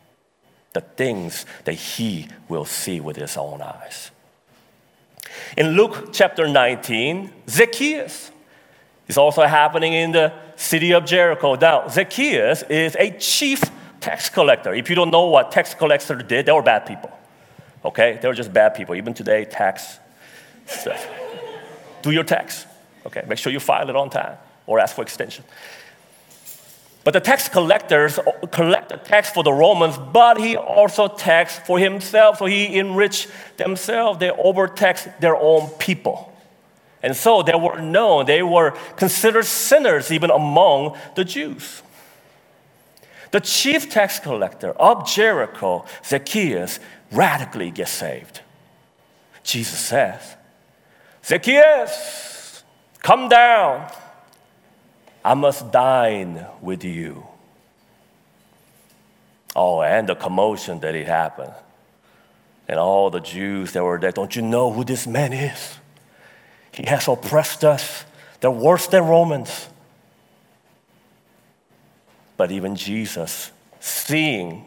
The 0.75 0.83
things 0.83 1.47
that 1.64 1.73
he 1.73 2.29
will 2.49 2.67
see 2.67 3.00
with 3.00 3.17
his 3.17 3.37
own 3.37 3.62
eyes. 3.62 4.11
In 5.57 5.69
Luke 5.69 6.11
chapter 6.12 6.47
19, 6.47 7.33
Zacchaeus 7.49 8.31
is 9.09 9.17
also 9.17 9.43
happening 9.43 9.95
in 9.95 10.12
the 10.12 10.33
city 10.57 10.93
of 10.93 11.07
Jericho. 11.07 11.55
Now, 11.55 11.88
Zacchaeus 11.88 12.62
is 12.64 12.97
a 12.99 13.11
chief 13.19 13.62
tax 14.00 14.29
collector. 14.29 14.75
If 14.75 14.91
you 14.91 14.97
don't 14.97 15.11
know 15.11 15.26
what 15.26 15.50
tax 15.50 15.75
collectors 15.75 16.23
did, 16.25 16.47
they 16.47 16.53
were 16.53 16.62
bad 16.62 16.87
people. 16.87 17.11
Okay? 17.85 18.19
They 18.21 18.29
were 18.29 18.35
just 18.35 18.53
bad 18.53 18.75
people. 18.75 18.95
Even 18.95 19.14
today, 19.14 19.47
tax 19.47 19.99
stuff. 20.67 21.09
Do 22.03 22.11
your 22.11 22.25
tax. 22.25 22.67
Okay, 23.06 23.23
make 23.28 23.38
sure 23.38 23.52
you 23.52 23.61
file 23.61 23.88
it 23.88 23.96
on 23.96 24.11
time 24.11 24.37
or 24.66 24.80
ask 24.80 24.96
for 24.96 25.02
extension. 25.02 25.44
But 27.04 27.12
the 27.12 27.20
tax 27.20 27.50
collectors 27.50 28.18
collect 28.50 28.88
the 28.88 28.96
tax 28.96 29.28
for 29.28 29.44
the 29.44 29.52
Romans, 29.52 29.99
but 29.99 30.38
he 30.38 30.56
also 30.56 31.06
taxed 31.06 31.66
for 31.66 31.78
himself. 31.78 32.38
So 32.38 32.46
he 32.46 32.78
enriched 32.78 33.28
themselves. 33.58 34.18
They 34.18 34.30
overtaxed 34.30 35.08
their 35.20 35.37
own 35.37 35.68
people. 35.78 36.32
And 37.02 37.14
so 37.14 37.42
they 37.42 37.54
were 37.54 37.78
known, 37.78 38.25
they 38.25 38.42
were 38.42 38.70
considered 38.96 39.44
sinners 39.44 40.11
even 40.11 40.30
among 40.30 40.96
the 41.14 41.25
Jews. 41.25 41.82
The 43.30 43.40
chief 43.40 43.90
tax 43.90 44.18
collector 44.18 44.70
of 44.70 45.06
Jericho, 45.06 45.84
Zacchaeus, 46.02 46.80
radically 47.12 47.70
gets 47.70 47.90
saved. 47.90 48.40
Jesus 49.42 49.78
says, 49.78 50.37
Zacchaeus, 51.23 52.34
Come 53.04 53.28
down. 53.28 53.92
I 55.23 55.34
must 55.34 55.70
dine 55.70 56.46
with 56.62 56.84
you. 56.84 57.26
Oh, 59.54 59.82
and 59.82 60.08
the 60.08 60.14
commotion 60.14 60.80
that 60.80 60.94
it 60.94 61.06
happened. 61.06 61.52
And 62.66 62.78
all 62.78 63.11
the 63.11 63.20
Jews 63.20 63.73
that 63.73 63.84
were 63.84 63.99
there, 63.99 64.11
don't 64.11 64.34
you 64.34 64.40
know 64.40 64.73
who 64.73 64.84
this 64.84 65.06
man 65.06 65.34
is? 65.34 65.76
He 66.73 66.84
has 66.87 67.06
oppressed 67.06 67.62
us. 67.62 68.06
They're 68.40 68.50
worse 68.50 68.87
than 68.87 69.04
Romans. 69.04 69.68
But 72.38 72.50
even 72.50 72.75
Jesus, 72.75 73.52
seeing 73.80 74.64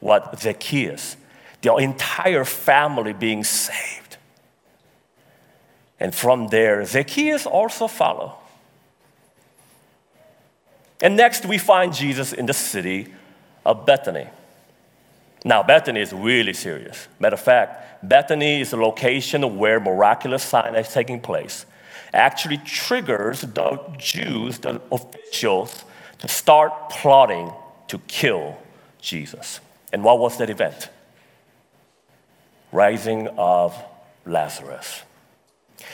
what 0.00 0.38
Zacchaeus, 0.38 1.16
the 1.62 1.74
entire 1.76 2.44
family 2.44 3.14
being 3.14 3.44
saved, 3.44 4.07
and 6.00 6.14
from 6.14 6.48
there, 6.48 6.84
Zacchaeus 6.84 7.46
also 7.46 7.88
followed. 7.88 8.34
And 11.00 11.16
next, 11.16 11.44
we 11.46 11.58
find 11.58 11.92
Jesus 11.92 12.32
in 12.32 12.46
the 12.46 12.52
city 12.52 13.08
of 13.64 13.86
Bethany. 13.86 14.28
Now, 15.44 15.62
Bethany 15.62 16.00
is 16.00 16.12
really 16.12 16.52
serious. 16.52 17.06
Matter 17.20 17.34
of 17.34 17.40
fact, 17.40 18.08
Bethany 18.08 18.60
is 18.60 18.72
a 18.72 18.76
location 18.76 19.58
where 19.58 19.78
miraculous 19.78 20.42
sign 20.42 20.74
is 20.74 20.88
taking 20.92 21.20
place. 21.20 21.66
Actually, 22.12 22.58
triggers 22.58 23.42
the 23.42 23.80
Jews, 23.98 24.58
the 24.58 24.80
officials, 24.90 25.84
to 26.18 26.28
start 26.28 26.90
plotting 26.90 27.52
to 27.88 27.98
kill 28.08 28.58
Jesus. 29.00 29.60
And 29.92 30.02
what 30.02 30.18
was 30.18 30.38
that 30.38 30.50
event? 30.50 30.88
Rising 32.72 33.28
of 33.36 33.76
Lazarus. 34.26 35.02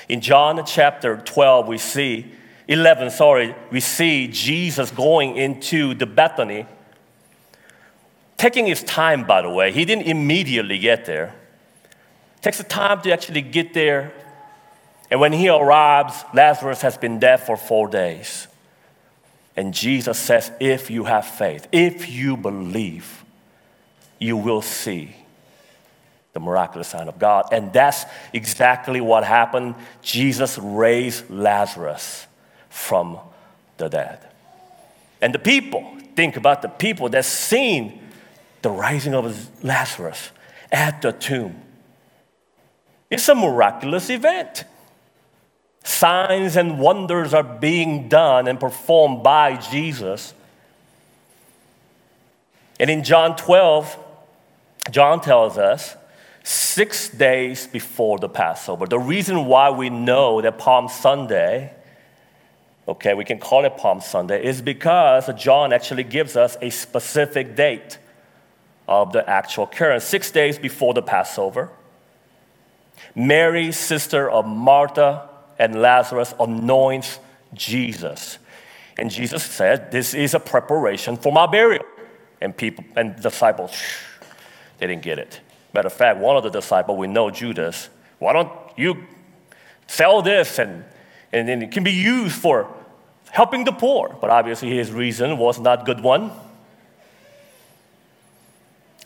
In 0.09 0.21
John 0.21 0.65
chapter 0.67 1.17
12, 1.17 1.69
we 1.69 1.79
see, 1.79 2.27
11, 2.69 3.11
sorry, 3.11 3.55
we 3.71 3.81
see 3.81 4.29
Jesus 4.29 4.91
going 4.91 5.37
into 5.37 5.95
the 5.95 6.07
Bethany, 6.07 6.67
taking 8.37 8.67
his 8.67 8.83
time, 8.83 9.25
by 9.25 9.43
the 9.43 9.51
way. 9.51 9.73
He 9.73 9.85
didn't 9.85 10.07
immediately 10.07 10.79
get 10.79 11.07
there. 11.07 11.35
Takes 12.43 12.59
the 12.59 12.65
time 12.65 13.01
to 13.03 13.13
actually 13.13 13.43
get 13.43 13.73
there. 13.75 14.13
And 15.11 15.21
when 15.21 15.33
he 15.33 15.49
arrives, 15.49 16.25
Lazarus 16.35 16.83
has 16.83 16.99
been 16.99 17.19
dead 17.19 17.39
for 17.39 17.57
four 17.57 17.89
days. 17.89 18.49
And 19.57 19.73
Jesus 19.73 20.19
says, 20.19 20.51
if 20.61 20.91
you 20.91 21.05
have 21.05 21.27
faith, 21.27 21.69
if 21.71 22.11
you 22.11 22.37
believe, 22.37 23.25
you 24.19 24.37
will 24.37 24.63
see 24.63 25.15
the 26.35 26.41
miraculous 26.41 26.89
sign 26.89 27.09
of 27.09 27.19
God. 27.19 27.47
And 27.53 27.73
that's 27.73 28.05
exactly 28.33 29.01
what 29.01 29.25
happened. 29.25 29.77
Jesus 30.03 30.59
raised 30.59 31.31
Lazarus 31.31 32.27
from 32.69 33.19
the 33.79 33.89
dead. 33.89 34.19
And 35.23 35.33
the 35.33 35.39
people, 35.39 35.97
think 36.17 36.37
about 36.37 36.61
the 36.61 36.69
people 36.69 37.09
that 37.11 37.25
seen 37.25 38.01
the 38.63 38.71
rising 38.71 39.15
of 39.15 39.65
Lazarus 39.65 40.31
at 40.71 41.01
the 41.01 41.13
tomb. 41.13 41.63
It's 43.11 43.29
a 43.29 43.35
miraculous 43.35 44.11
event. 44.11 44.65
Signs 45.85 46.57
and 46.57 46.81
wonders 46.81 47.33
are 47.33 47.45
being 47.45 48.09
done 48.09 48.49
and 48.49 48.59
performed 48.59 49.23
by 49.23 49.57
Jesus. 49.57 50.35
And 52.81 52.91
in 52.91 53.05
John 53.05 53.37
12, 53.37 53.99
John 54.91 55.21
tells 55.21 55.59
us 55.59 55.97
six 56.45 57.09
days 57.09 57.67
before 57.67 58.19
the 58.19 58.29
Passover. 58.29 58.87
The 58.87 58.99
reason 58.99 59.47
why 59.47 59.71
we 59.71 59.89
know 59.91 60.43
that 60.43 60.59
Palm 60.59 60.89
Sunday, 60.89 61.73
okay, 62.87 63.15
we 63.15 63.25
can 63.25 63.39
call 63.39 63.65
it 63.65 63.77
Palm 63.79 64.01
Sunday, 64.01 64.45
is 64.45 64.61
because 64.61 65.29
John 65.37 65.73
actually 65.73 66.05
gives 66.05 66.37
us 66.37 66.57
a 66.61 66.71
specific 66.71 67.57
date 67.57 67.99
of 68.87 69.13
the 69.13 69.29
actual 69.29 69.65
occurrence. 69.65 70.05
Six 70.05 70.31
days 70.31 70.59
before 70.59 70.93
the 70.93 71.01
Passover, 71.01 71.71
Mary, 73.15 73.73
sister 73.73 74.31
of 74.31 74.47
Martha 74.47 75.29
and 75.59 75.81
Lazarus, 75.81 76.35
anoints 76.39 77.19
Jesus. 77.55 78.39
And 78.99 79.11
Jesus 79.11 79.43
said, 79.43 79.91
This 79.91 80.13
is 80.13 80.35
a 80.35 80.41
preparation 80.41 81.17
for 81.17 81.33
my 81.33 81.47
burial. 81.47 81.87
And 82.43 82.55
people 82.55 82.85
and 82.97 83.17
disciples, 83.23 83.73
they 84.77 84.87
didn't 84.87 85.03
get 85.03 85.19
it. 85.19 85.41
Matter 85.75 85.89
of 85.89 85.93
fact, 85.93 86.21
one 86.21 86.37
of 86.37 86.45
the 86.45 86.51
disciples, 86.51 86.97
we 86.97 87.09
know 87.09 87.31
Judas, 87.31 87.89
why 88.21 88.33
don't 88.33 88.51
you 88.77 89.05
sell 89.89 90.23
this 90.23 90.61
and, 90.61 90.85
and, 91.33 91.51
and 91.51 91.65
it 91.65 91.73
can 91.73 91.83
be 91.83 91.93
used 91.93 92.37
for 92.37 92.73
helping 93.31 93.65
the 93.65 93.73
poor? 93.73 94.17
But 94.21 94.31
obviously 94.31 94.71
his 94.71 94.93
reason 94.93 95.37
was 95.37 95.59
not 95.59 95.83
a 95.83 95.85
good 95.85 96.01
one. 96.01 96.31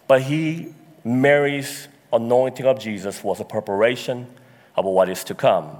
But 0.06 0.22
he, 0.22 0.74
Mary's 1.04 1.88
anointing 2.12 2.66
of 2.66 2.78
Jesus 2.78 3.24
was 3.24 3.40
a 3.40 3.44
preparation 3.44 4.26
of 4.76 4.84
what 4.84 5.08
is 5.08 5.24
to 5.24 5.34
come. 5.34 5.70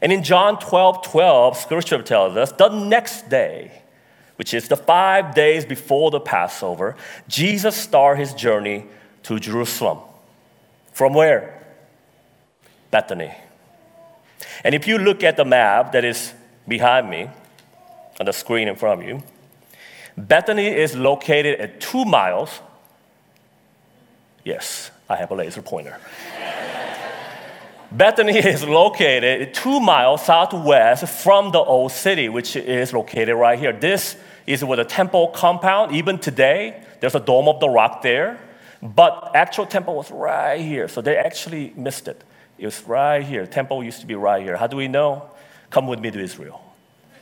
And 0.00 0.10
in 0.10 0.24
John 0.24 0.58
12 0.58 1.04
12, 1.04 1.56
scripture 1.56 2.02
tells 2.02 2.36
us 2.36 2.50
the 2.50 2.68
next 2.68 3.30
day, 3.30 3.82
which 4.34 4.52
is 4.52 4.66
the 4.66 4.76
five 4.76 5.32
days 5.32 5.64
before 5.64 6.10
the 6.10 6.18
Passover, 6.18 6.96
Jesus 7.28 7.76
started 7.76 8.18
his 8.18 8.34
journey 8.34 8.86
to 9.24 9.38
Jerusalem. 9.38 9.98
From 10.92 11.14
where? 11.14 11.62
Bethany. 12.90 13.32
And 14.64 14.74
if 14.74 14.86
you 14.86 14.98
look 14.98 15.22
at 15.22 15.36
the 15.36 15.44
map 15.44 15.92
that 15.92 16.04
is 16.04 16.32
behind 16.68 17.08
me 17.10 17.28
on 18.20 18.26
the 18.26 18.32
screen 18.32 18.68
in 18.68 18.76
front 18.76 19.02
of 19.02 19.08
you, 19.08 19.22
Bethany 20.16 20.66
is 20.66 20.94
located 20.94 21.60
at 21.60 21.80
two 21.80 22.04
miles. 22.04 22.60
Yes, 24.44 24.90
I 25.08 25.16
have 25.16 25.30
a 25.30 25.34
laser 25.34 25.62
pointer. 25.62 25.98
Bethany 27.90 28.38
is 28.54 28.64
located 28.64 29.54
two 29.54 29.80
miles 29.80 30.24
southwest 30.24 31.06
from 31.08 31.50
the 31.52 31.58
old 31.58 31.92
city, 31.92 32.28
which 32.28 32.56
is 32.56 32.92
located 32.92 33.34
right 33.36 33.58
here. 33.58 33.72
This 33.72 34.16
is 34.46 34.64
where 34.64 34.76
the 34.76 34.84
temple 34.84 35.28
compound, 35.28 35.94
even 35.94 36.18
today, 36.18 36.82
there's 37.00 37.14
a 37.14 37.20
dome 37.20 37.48
of 37.48 37.60
the 37.60 37.68
rock 37.68 38.02
there. 38.02 38.38
But 38.82 39.30
actual 39.34 39.64
temple 39.66 39.94
was 39.94 40.10
right 40.10 40.60
here, 40.60 40.88
so 40.88 41.00
they 41.00 41.16
actually 41.16 41.72
missed 41.76 42.08
it. 42.08 42.24
It 42.58 42.66
was 42.66 42.82
right 42.82 43.22
here. 43.22 43.46
Temple 43.46 43.82
used 43.84 44.00
to 44.00 44.06
be 44.06 44.16
right 44.16 44.42
here. 44.42 44.56
How 44.56 44.66
do 44.66 44.76
we 44.76 44.88
know? 44.88 45.30
Come 45.70 45.86
with 45.86 46.00
me 46.00 46.10
to 46.10 46.18
Israel. 46.18 46.60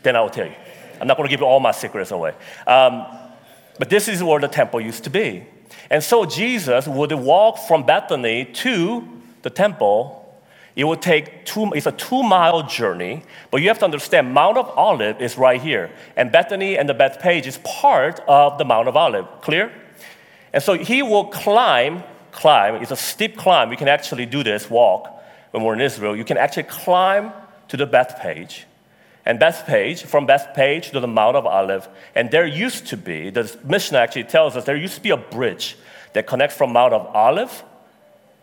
Then 0.03 0.16
I 0.16 0.23
will 0.23 0.31
tell 0.31 0.46
you. 0.46 0.55
I'm 1.01 1.07
not 1.07 1.16
going 1.16 1.29
to 1.29 1.31
give 1.31 1.40
you 1.40 1.46
all 1.46 1.61
my 1.61 1.70
secrets 1.70 2.11
away. 2.11 2.35
Um, 2.66 3.07
but 3.79 3.88
this 3.90 4.09
is 4.09 4.23
where 4.23 4.40
the 4.40 4.49
temple 4.49 4.81
used 4.81 5.05
to 5.05 5.11
be. 5.11 5.44
And 5.90 6.03
so 6.03 6.25
Jesus 6.25 6.87
would 6.87 7.12
walk 7.12 7.59
from 7.59 7.85
Bethany 7.85 8.44
to 8.44 9.07
the 9.42 9.51
temple. 9.51 10.16
It 10.77 10.85
would 10.85 11.03
take 11.03 11.44
two, 11.44 11.73
it's 11.75 11.87
a 11.87 11.92
two 11.92 12.23
mile 12.23 12.62
journey, 12.62 13.23
but 13.51 13.61
you 13.61 13.68
have 13.68 13.79
to 13.81 13.85
understand 13.85 14.33
Mount 14.33 14.57
of 14.57 14.68
Olive 14.70 15.20
is 15.20 15.37
right 15.37 15.61
here. 15.61 15.90
And 16.16 16.31
Bethany 16.33 16.79
and 16.79 16.88
the 16.88 16.94
Bethphage 16.94 17.46
is 17.46 17.59
part 17.59 18.20
of 18.29 18.59
the 18.59 18.64
Mount 18.64 18.88
of 18.88 18.96
Olive. 18.96 19.27
Clear? 19.42 19.73
And 20.52 20.62
so 20.62 20.74
he 20.74 21.02
will 21.02 21.26
climb, 21.26 22.02
climb, 22.32 22.76
it's 22.76 22.90
a 22.90 22.96
steep 22.96 23.36
climb. 23.36 23.68
We 23.68 23.76
can 23.76 23.88
actually 23.88 24.26
do 24.26 24.42
this 24.42 24.68
walk 24.68 25.08
when 25.50 25.62
we're 25.62 25.74
in 25.74 25.80
Israel. 25.80 26.16
You 26.16 26.24
can 26.24 26.36
actually 26.36 26.64
climb 26.64 27.32
to 27.68 27.76
the 27.76 27.86
Bethphage. 27.86 28.66
And 29.24 29.38
Bethphage, 29.38 30.02
from 30.02 30.26
Bethphage 30.26 30.90
to 30.90 31.00
the 31.00 31.06
Mount 31.06 31.36
of 31.36 31.46
Olive, 31.46 31.88
and 32.14 32.30
there 32.30 32.46
used 32.46 32.86
to 32.88 32.96
be, 32.96 33.30
the 33.30 33.56
Mishnah 33.64 33.98
actually 33.98 34.24
tells 34.24 34.56
us 34.56 34.64
there 34.64 34.76
used 34.76 34.94
to 34.94 35.02
be 35.02 35.10
a 35.10 35.16
bridge 35.16 35.76
that 36.14 36.26
connects 36.26 36.56
from 36.56 36.72
Mount 36.72 36.92
of 36.92 37.06
Olive 37.14 37.62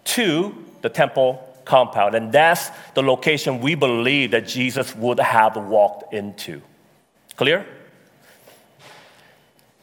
to 0.05 0.55
the 0.81 0.89
temple 0.89 1.43
compound. 1.65 2.15
And 2.15 2.31
that's 2.31 2.69
the 2.93 3.01
location 3.01 3.59
we 3.59 3.75
believe 3.75 4.31
that 4.31 4.47
Jesus 4.47 4.95
would 4.95 5.19
have 5.19 5.57
walked 5.57 6.13
into. 6.13 6.61
Clear? 7.35 7.65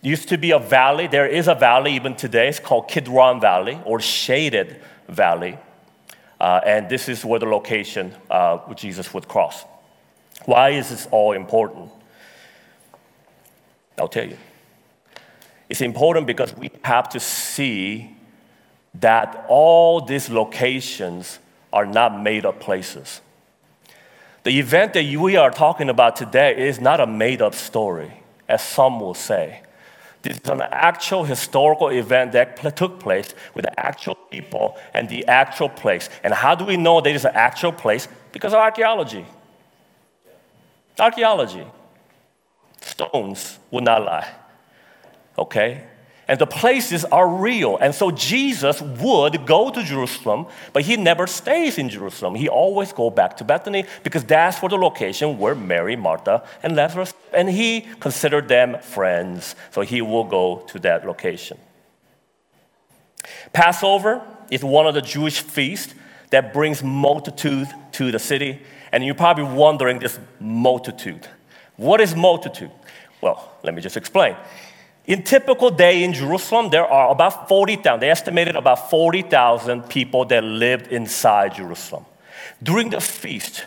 Used 0.04 0.28
to 0.28 0.38
be 0.38 0.50
a 0.50 0.58
valley. 0.58 1.06
There 1.06 1.26
is 1.26 1.48
a 1.48 1.54
valley 1.54 1.94
even 1.94 2.14
today. 2.14 2.48
It's 2.48 2.60
called 2.60 2.88
Kidron 2.88 3.40
Valley 3.40 3.80
or 3.84 4.00
Shaded 4.00 4.80
Valley. 5.08 5.58
Uh, 6.38 6.60
and 6.64 6.88
this 6.88 7.08
is 7.08 7.24
where 7.24 7.40
the 7.40 7.46
location 7.46 8.14
uh, 8.30 8.74
Jesus 8.74 9.14
would 9.14 9.26
cross. 9.26 9.64
Why 10.44 10.70
is 10.70 10.90
this 10.90 11.08
all 11.10 11.32
important? 11.32 11.90
I'll 13.98 14.08
tell 14.08 14.28
you. 14.28 14.36
It's 15.70 15.80
important 15.80 16.26
because 16.26 16.54
we 16.54 16.70
have 16.82 17.08
to 17.10 17.20
see 17.20 18.14
that 19.00 19.46
all 19.48 20.02
these 20.02 20.28
locations 20.28 21.38
are 21.72 21.86
not 21.86 22.20
made 22.20 22.44
up 22.44 22.60
places. 22.60 23.22
The 24.42 24.58
event 24.58 24.92
that 24.92 25.04
we 25.04 25.36
are 25.36 25.50
talking 25.50 25.88
about 25.88 26.16
today 26.16 26.68
is 26.68 26.78
not 26.78 27.00
a 27.00 27.06
made 27.06 27.40
up 27.40 27.54
story, 27.54 28.12
as 28.46 28.62
some 28.62 29.00
will 29.00 29.14
say. 29.14 29.63
This 30.24 30.38
is 30.38 30.48
an 30.48 30.62
actual 30.62 31.22
historical 31.24 31.90
event 31.90 32.32
that 32.32 32.76
took 32.76 32.98
place 32.98 33.34
with 33.52 33.66
the 33.66 33.78
actual 33.78 34.14
people 34.14 34.78
and 34.94 35.06
the 35.06 35.26
actual 35.26 35.68
place. 35.68 36.08
And 36.24 36.32
how 36.32 36.54
do 36.54 36.64
we 36.64 36.78
know 36.78 37.02
that 37.02 37.14
it's 37.14 37.26
an 37.26 37.34
actual 37.34 37.72
place? 37.72 38.08
Because 38.32 38.54
of 38.54 38.58
archaeology. 38.58 39.26
Archaeology. 40.98 41.66
Stones 42.80 43.58
would 43.70 43.84
not 43.84 44.02
lie. 44.02 44.30
Okay? 45.36 45.84
And 46.26 46.38
the 46.38 46.46
places 46.46 47.04
are 47.04 47.28
real. 47.28 47.76
And 47.76 47.94
so 47.94 48.10
Jesus 48.10 48.80
would 48.80 49.46
go 49.46 49.70
to 49.70 49.82
Jerusalem, 49.82 50.46
but 50.72 50.82
he 50.82 50.96
never 50.96 51.26
stays 51.26 51.76
in 51.76 51.90
Jerusalem. 51.90 52.34
He 52.34 52.48
always 52.48 52.92
go 52.92 53.10
back 53.10 53.36
to 53.38 53.44
Bethany 53.44 53.84
because 54.02 54.24
that's 54.24 54.58
for 54.58 54.68
the 54.68 54.78
location 54.78 55.38
where 55.38 55.54
Mary, 55.54 55.96
Martha, 55.96 56.42
and 56.62 56.74
Lazarus, 56.74 57.12
and 57.34 57.50
he 57.50 57.82
considered 58.00 58.48
them 58.48 58.78
friends. 58.80 59.54
So 59.70 59.82
he 59.82 60.00
will 60.00 60.24
go 60.24 60.64
to 60.68 60.78
that 60.80 61.06
location. 61.06 61.58
Passover 63.52 64.22
is 64.50 64.64
one 64.64 64.86
of 64.86 64.94
the 64.94 65.02
Jewish 65.02 65.40
feasts 65.40 65.94
that 66.30 66.52
brings 66.52 66.82
multitude 66.82 67.68
to 67.92 68.10
the 68.10 68.18
city. 68.18 68.60
And 68.92 69.04
you're 69.04 69.14
probably 69.14 69.44
wondering 69.44 69.98
this 69.98 70.18
multitude. 70.40 71.28
What 71.76 72.00
is 72.00 72.14
multitude? 72.14 72.70
Well, 73.20 73.52
let 73.62 73.74
me 73.74 73.82
just 73.82 73.96
explain. 73.96 74.36
In 75.06 75.22
typical 75.22 75.70
day 75.70 76.02
in 76.02 76.14
Jerusalem, 76.14 76.70
there 76.70 76.86
are 76.86 77.10
about 77.10 77.48
40,000, 77.48 78.00
they 78.00 78.10
estimated 78.10 78.56
about 78.56 78.88
40,000 78.88 79.82
people 79.88 80.24
that 80.26 80.42
lived 80.42 80.86
inside 80.86 81.54
Jerusalem. 81.54 82.06
During 82.62 82.88
the 82.90 83.00
feast, 83.00 83.66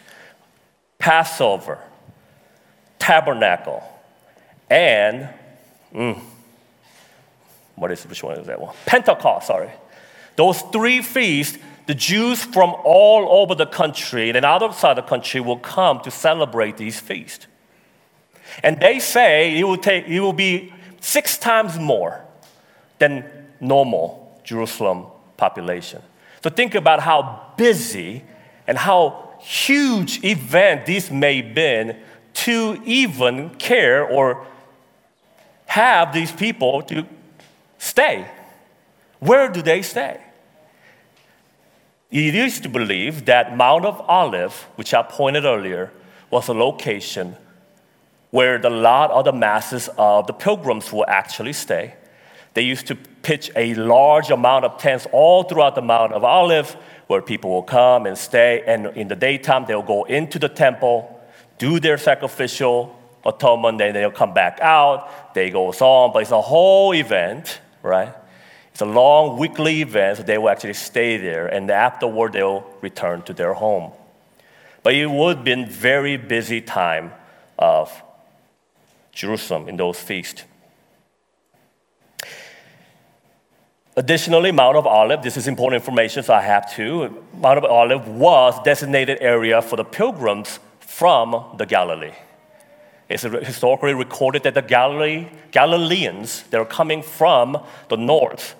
Passover, 0.97 1.79
Tabernacle, 2.97 3.83
and 4.69 5.29
mm, 5.93 6.19
what 7.75 7.91
is 7.91 8.03
which 8.07 8.23
one 8.23 8.39
is 8.39 8.47
that 8.47 8.59
one? 8.59 8.75
Pentecost, 8.87 9.47
sorry. 9.47 9.69
Those 10.35 10.61
three 10.73 11.03
feasts, 11.03 11.59
the 11.85 11.93
Jews 11.93 12.43
from 12.43 12.75
all 12.83 13.41
over 13.41 13.53
the 13.53 13.67
country 13.67 14.31
and 14.31 14.43
outside 14.43 14.95
the 14.95 15.03
country 15.03 15.39
will 15.39 15.59
come 15.59 15.99
to 16.01 16.11
celebrate 16.11 16.77
these 16.77 16.99
feasts. 16.99 17.45
And 18.63 18.79
they 18.79 18.99
say 18.99 19.57
it 19.57 19.63
will, 19.63 19.77
take, 19.77 20.07
it 20.07 20.19
will 20.19 20.33
be 20.33 20.73
six 20.99 21.37
times 21.37 21.77
more 21.77 22.21
than 22.99 23.23
normal 23.59 24.39
Jerusalem 24.43 25.05
population. 25.35 26.01
So 26.43 26.49
think 26.49 26.75
about 26.75 27.01
how 27.01 27.53
busy 27.57 28.23
and 28.67 28.77
how 28.77 29.33
huge 29.39 30.23
event 30.23 30.85
this 30.85 31.11
may 31.11 31.41
have 31.41 31.53
been 31.53 31.97
to 32.33 32.81
even 32.85 33.49
care 33.55 34.05
or 34.05 34.45
have 35.65 36.13
these 36.13 36.31
people 36.31 36.81
to 36.83 37.05
stay. 37.77 38.25
Where 39.19 39.49
do 39.49 39.61
they 39.61 39.81
stay? 39.81 40.21
It 42.09 42.33
used 42.33 42.63
to 42.63 42.69
believe 42.69 43.25
that 43.25 43.57
Mount 43.57 43.85
of 43.85 43.99
Olive, 44.07 44.53
which 44.75 44.93
I 44.93 45.03
pointed 45.03 45.43
earlier, 45.43 45.91
was 46.29 46.47
a 46.47 46.53
location 46.53 47.35
where 48.31 48.57
the 48.57 48.69
lot 48.69 49.11
of 49.11 49.25
the 49.25 49.33
masses 49.33 49.89
of 49.97 50.27
the 50.27 50.33
pilgrims 50.33 50.91
will 50.91 51.05
actually 51.07 51.53
stay. 51.53 51.95
They 52.53 52.63
used 52.63 52.87
to 52.87 52.95
pitch 52.95 53.51
a 53.55 53.73
large 53.75 54.31
amount 54.31 54.65
of 54.65 54.77
tents 54.79 55.07
all 55.11 55.43
throughout 55.43 55.75
the 55.75 55.81
Mount 55.81 56.13
of 56.13 56.23
Olive 56.23 56.75
where 57.07 57.21
people 57.21 57.51
will 57.51 57.63
come 57.63 58.05
and 58.05 58.17
stay. 58.17 58.63
And 58.65 58.87
in 58.97 59.07
the 59.07 59.15
daytime, 59.15 59.65
they'll 59.67 59.81
go 59.81 60.03
into 60.05 60.39
the 60.39 60.49
temple, 60.49 61.21
do 61.57 61.79
their 61.79 61.97
sacrificial 61.97 62.97
atonement, 63.25 63.77
then 63.77 63.93
they'll 63.93 64.11
come 64.11 64.33
back 64.33 64.59
out. 64.61 65.33
They 65.33 65.49
go 65.49 65.67
on, 65.71 66.13
but 66.13 66.21
it's 66.23 66.31
a 66.31 66.41
whole 66.41 66.93
event, 66.93 67.61
right? 67.83 68.13
It's 68.71 68.81
a 68.81 68.85
long 68.85 69.37
weekly 69.37 69.81
event, 69.81 70.17
so 70.17 70.23
they 70.23 70.37
will 70.37 70.49
actually 70.49 70.73
stay 70.73 71.17
there, 71.17 71.47
and 71.47 71.69
afterward 71.71 72.33
they'll 72.33 72.65
return 72.81 73.21
to 73.23 73.33
their 73.33 73.53
home. 73.53 73.91
But 74.83 74.93
it 74.93 75.07
would 75.07 75.37
have 75.37 75.45
been 75.45 75.65
very 75.65 76.17
busy 76.17 76.61
time 76.61 77.11
of 77.57 78.03
Jerusalem 79.17 79.67
in 79.67 79.77
those 79.77 79.99
feasts. 79.99 80.43
Additionally, 83.95 84.51
Mount 84.51 84.77
of 84.77 84.85
Olive, 84.85 85.23
this 85.23 85.37
is 85.37 85.47
important 85.47 85.81
information, 85.81 86.21
so 86.21 86.35
I 86.35 86.41
have 86.41 86.71
to. 86.75 87.23
Mount 87.33 87.57
of 87.57 87.65
Olive 87.65 88.07
was 88.07 88.53
designated 88.63 89.17
area 89.19 89.59
for 89.59 89.75
the 89.75 89.83
pilgrims 89.83 90.59
from 90.79 91.43
the 91.57 91.65
Galilee. 91.65 92.13
It's 93.09 93.23
historically 93.23 93.95
recorded 93.95 94.43
that 94.43 94.53
the 94.53 94.61
Galilee, 94.61 95.29
Galileans, 95.49 96.43
they're 96.51 96.63
coming 96.65 97.01
from 97.01 97.57
the 97.89 97.97
north, 97.97 98.53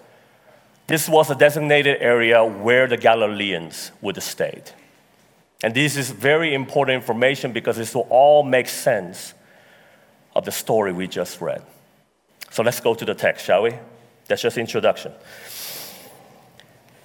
this 0.88 1.08
was 1.08 1.30
a 1.30 1.36
designated 1.36 1.98
area 2.02 2.43
where 2.43 2.88
the 2.88 2.98
Galileans 2.98 3.91
would 4.02 4.24
stay. 4.24 4.63
And 5.62 5.76
this 5.76 5.98
is 5.98 6.10
very 6.10 6.56
important 6.56 6.96
information 6.96 7.52
because 7.52 7.78
this 7.78 7.93
will 7.93 8.08
all 8.10 8.41
make 8.41 8.67
sense 8.67 9.36
of 10.38 10.45
the 10.45 10.52
story 10.52 10.93
we 10.93 11.08
just 11.08 11.41
read. 11.41 11.63
So 12.52 12.62
let's 12.62 12.80
go 12.80 12.93
to 12.93 13.04
the 13.04 13.15
text, 13.15 13.43
shall 13.45 13.63
we? 13.63 13.71
That's 14.28 14.41
just 14.41 14.58
introduction. 14.58 15.12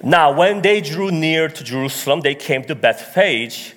Now, 0.02 0.36
when 0.36 0.60
they 0.60 0.82
drew 0.82 1.10
near 1.10 1.48
to 1.48 1.64
Jerusalem, 1.64 2.20
they 2.20 2.34
came 2.34 2.62
to 2.64 2.74
Bethphage. 2.74 3.72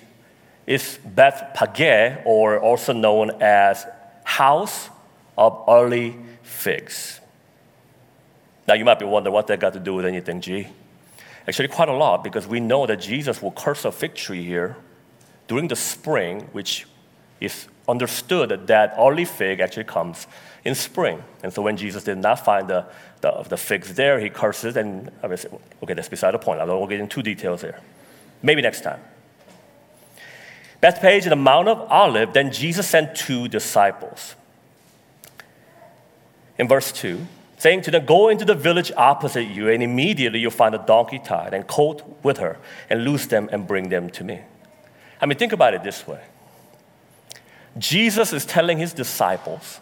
It's 0.66 0.98
Bethphage, 0.98 2.20
or 2.26 2.60
also 2.60 2.92
known 2.92 3.30
as 3.40 3.86
House 4.24 4.90
of 5.38 5.64
Early 5.66 6.16
Figs. 6.42 7.20
Now, 8.68 8.74
you 8.74 8.84
might 8.84 8.98
be 8.98 9.06
wondering 9.06 9.32
what 9.32 9.46
that 9.46 9.58
got 9.58 9.72
to 9.72 9.80
do 9.80 9.94
with 9.94 10.04
anything, 10.04 10.42
G. 10.42 10.66
Actually, 11.48 11.68
quite 11.68 11.88
a 11.88 11.94
lot, 11.94 12.22
because 12.22 12.46
we 12.46 12.60
know 12.60 12.86
that 12.86 12.96
Jesus 12.96 13.40
will 13.40 13.52
curse 13.52 13.86
a 13.86 13.92
fig 13.92 14.14
tree 14.14 14.44
here 14.44 14.76
during 15.48 15.68
the 15.68 15.76
spring, 15.76 16.48
which 16.52 16.86
is 17.40 17.68
understood 17.88 18.66
that 18.66 18.94
early 18.98 19.24
fig 19.24 19.60
actually 19.60 19.84
comes 19.84 20.26
in 20.64 20.74
spring. 20.74 21.22
And 21.42 21.52
so 21.52 21.62
when 21.62 21.76
Jesus 21.76 22.04
did 22.04 22.18
not 22.18 22.44
find 22.44 22.68
the, 22.68 22.86
the, 23.20 23.44
the 23.48 23.56
figs 23.56 23.94
there, 23.94 24.18
he 24.18 24.28
curses, 24.28 24.76
and 24.76 25.10
I 25.22 25.28
mean, 25.28 25.38
okay, 25.82 25.94
that's 25.94 26.08
beside 26.08 26.32
the 26.32 26.38
point. 26.38 26.60
I 26.60 26.66
don't 26.66 26.80
want 26.80 26.90
to 26.90 26.96
get 26.96 27.02
into 27.02 27.22
details 27.22 27.60
here. 27.60 27.80
Maybe 28.42 28.62
next 28.62 28.82
time. 28.82 29.00
Bethphage 30.80 31.24
in 31.24 31.30
the 31.30 31.36
Mount 31.36 31.68
of 31.68 31.80
Olive, 31.90 32.32
then 32.32 32.52
Jesus 32.52 32.86
sent 32.86 33.16
two 33.16 33.48
disciples. 33.48 34.34
In 36.58 36.68
verse 36.68 36.92
2, 36.92 37.26
saying 37.58 37.82
to 37.82 37.90
them, 37.90 38.04
Go 38.04 38.28
into 38.28 38.44
the 38.44 38.54
village 38.54 38.92
opposite 38.96 39.44
you, 39.44 39.68
and 39.68 39.82
immediately 39.82 40.40
you'll 40.40 40.50
find 40.50 40.74
a 40.74 40.78
donkey 40.78 41.18
tied 41.18 41.54
and 41.54 41.66
colt 41.66 42.18
with 42.22 42.38
her, 42.38 42.58
and 42.90 43.04
loose 43.04 43.26
them 43.26 43.48
and 43.52 43.66
bring 43.66 43.88
them 43.88 44.10
to 44.10 44.24
me. 44.24 44.40
I 45.20 45.26
mean, 45.26 45.38
think 45.38 45.52
about 45.52 45.74
it 45.74 45.82
this 45.82 46.06
way 46.06 46.20
Jesus 47.78 48.32
is 48.32 48.44
telling 48.46 48.78
his 48.78 48.92
disciples 48.92 49.80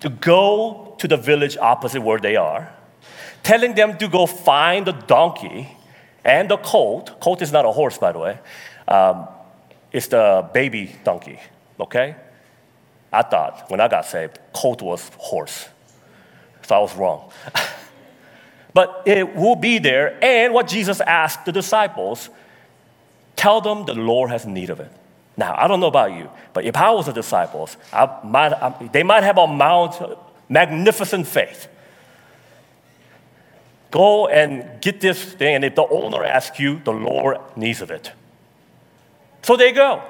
to 0.00 0.08
go 0.08 0.94
to 0.98 1.08
the 1.08 1.16
village 1.16 1.56
opposite 1.56 2.02
where 2.02 2.18
they 2.18 2.36
are, 2.36 2.72
telling 3.42 3.74
them 3.74 3.96
to 3.98 4.08
go 4.08 4.26
find 4.26 4.86
the 4.86 4.92
donkey 4.92 5.76
and 6.24 6.50
the 6.50 6.56
colt. 6.56 7.20
Colt 7.20 7.42
is 7.42 7.52
not 7.52 7.64
a 7.64 7.72
horse, 7.72 7.98
by 7.98 8.12
the 8.12 8.18
way, 8.18 8.38
um, 8.88 9.28
it's 9.92 10.08
the 10.08 10.48
baby 10.52 10.94
donkey, 11.04 11.40
okay? 11.80 12.16
I 13.12 13.22
thought 13.22 13.70
when 13.70 13.80
I 13.80 13.88
got 13.88 14.04
saved, 14.04 14.38
colt 14.52 14.82
was 14.82 15.10
horse. 15.16 15.68
So 16.62 16.74
I 16.74 16.78
was 16.80 16.94
wrong. 16.96 17.30
but 18.74 19.02
it 19.06 19.34
will 19.36 19.56
be 19.56 19.78
there. 19.78 20.22
And 20.22 20.52
what 20.52 20.66
Jesus 20.66 21.00
asked 21.00 21.46
the 21.46 21.52
disciples 21.52 22.28
tell 23.36 23.60
them 23.60 23.84
the 23.84 23.94
Lord 23.94 24.30
has 24.30 24.46
need 24.46 24.70
of 24.70 24.80
it. 24.80 24.90
Now, 25.36 25.54
I 25.56 25.68
don't 25.68 25.80
know 25.80 25.86
about 25.86 26.12
you, 26.12 26.30
but 26.54 26.64
if 26.64 26.76
I 26.76 26.90
was 26.90 27.06
the 27.06 27.12
disciples, 27.12 27.76
I 27.92 28.20
might, 28.24 28.52
I, 28.52 28.88
they 28.92 29.02
might 29.02 29.22
have 29.22 29.36
a 29.36 29.46
mount, 29.46 30.00
magnificent 30.48 31.26
faith. 31.26 31.68
Go 33.90 34.28
and 34.28 34.80
get 34.80 35.00
this 35.00 35.22
thing, 35.22 35.56
and 35.56 35.64
if 35.64 35.74
the 35.74 35.86
owner 35.86 36.24
asks 36.24 36.58
you, 36.58 36.80
the 36.80 36.92
Lord 36.92 37.38
needs 37.54 37.82
of 37.82 37.90
it. 37.90 38.12
So 39.42 39.56
they 39.56 39.72
go. 39.72 40.02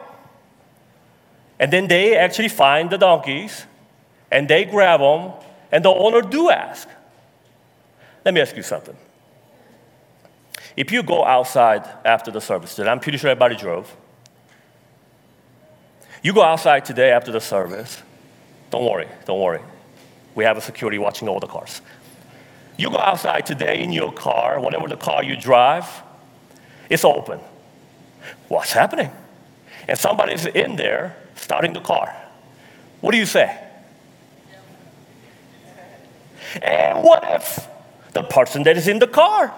And 1.59 1.73
then 1.73 1.89
they 1.89 2.17
actually 2.17 2.49
find 2.49 2.89
the 2.89 2.99
donkeys, 2.99 3.67
and 4.31 4.49
they 4.49 4.65
grab 4.65 5.01
them, 5.01 5.33
and 5.73 5.85
the 5.85 5.91
owner 5.91 6.23
do 6.23 6.51
ask. 6.51 6.89
Let 8.25 8.33
me 8.33 8.41
ask 8.41 8.57
you 8.57 8.63
something. 8.63 8.97
If 10.77 10.93
you 10.93 11.03
go 11.03 11.25
outside 11.25 11.89
after 12.05 12.31
the 12.31 12.41
service, 12.41 12.79
and 12.79 12.89
I'm 12.89 13.01
pretty 13.01 13.19
sure 13.19 13.31
everybody 13.31 13.57
drove, 13.57 13.97
you 16.27 16.33
go 16.33 16.43
outside 16.43 16.85
today 16.85 17.13
after 17.13 17.31
the 17.31 17.41
service, 17.41 18.03
don't 18.73 18.85
worry, 18.85 19.07
don't 19.27 19.41
worry. 19.41 19.61
We 20.35 20.43
have 20.43 20.57
a 20.57 20.61
security 20.61 20.99
watching 20.99 21.29
all 21.29 21.39
the 21.39 21.47
cars. 21.47 21.81
You 22.77 22.91
go 22.91 22.99
outside 22.99 23.47
today 23.47 23.81
in 23.81 23.93
your 23.93 24.13
car, 24.13 24.59
whatever 24.59 24.89
the 24.89 24.97
car 24.97 25.23
you 25.23 25.37
drive, 25.37 25.89
it's 26.91 27.05
open. 27.05 27.39
What's 28.49 28.73
happening? 28.73 29.13
And 29.87 29.97
somebody's 29.97 30.47
in 30.47 30.75
there 30.75 31.17
starting 31.37 31.75
the 31.75 31.81
car. 31.81 32.13
What 33.03 33.13
do 33.13 33.19
you 33.19 33.27
say? 33.27 33.57
And 36.61 37.05
what 37.05 37.23
if 37.23 37.69
the 38.15 38.25
person 38.25 38.65
that 38.65 38.77
is 38.77 38.89
in 38.89 38.99
the 38.99 39.07
car, 39.07 39.55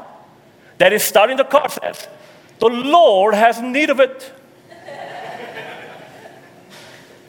that 0.77 0.93
is 0.93 1.03
starting 1.03 1.39
the 1.39 1.45
car, 1.45 1.71
says, 1.71 2.09
The 2.59 2.69
Lord 2.69 3.33
has 3.33 3.59
need 3.63 3.89
of 3.89 4.01
it? 4.01 4.35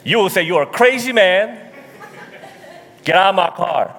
You 0.10 0.18
will 0.18 0.30
say, 0.30 0.44
You're 0.44 0.64
a 0.64 0.68
crazy 0.68 1.14
man. 1.14 1.72
Get 3.04 3.16
out 3.16 3.30
of 3.30 3.36
my 3.36 3.50
car. 3.52 3.96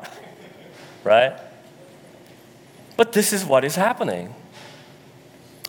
Right? 1.04 1.38
But 2.96 3.12
this 3.12 3.32
is 3.32 3.44
what 3.44 3.64
is 3.64 3.76
happening. 3.76 4.34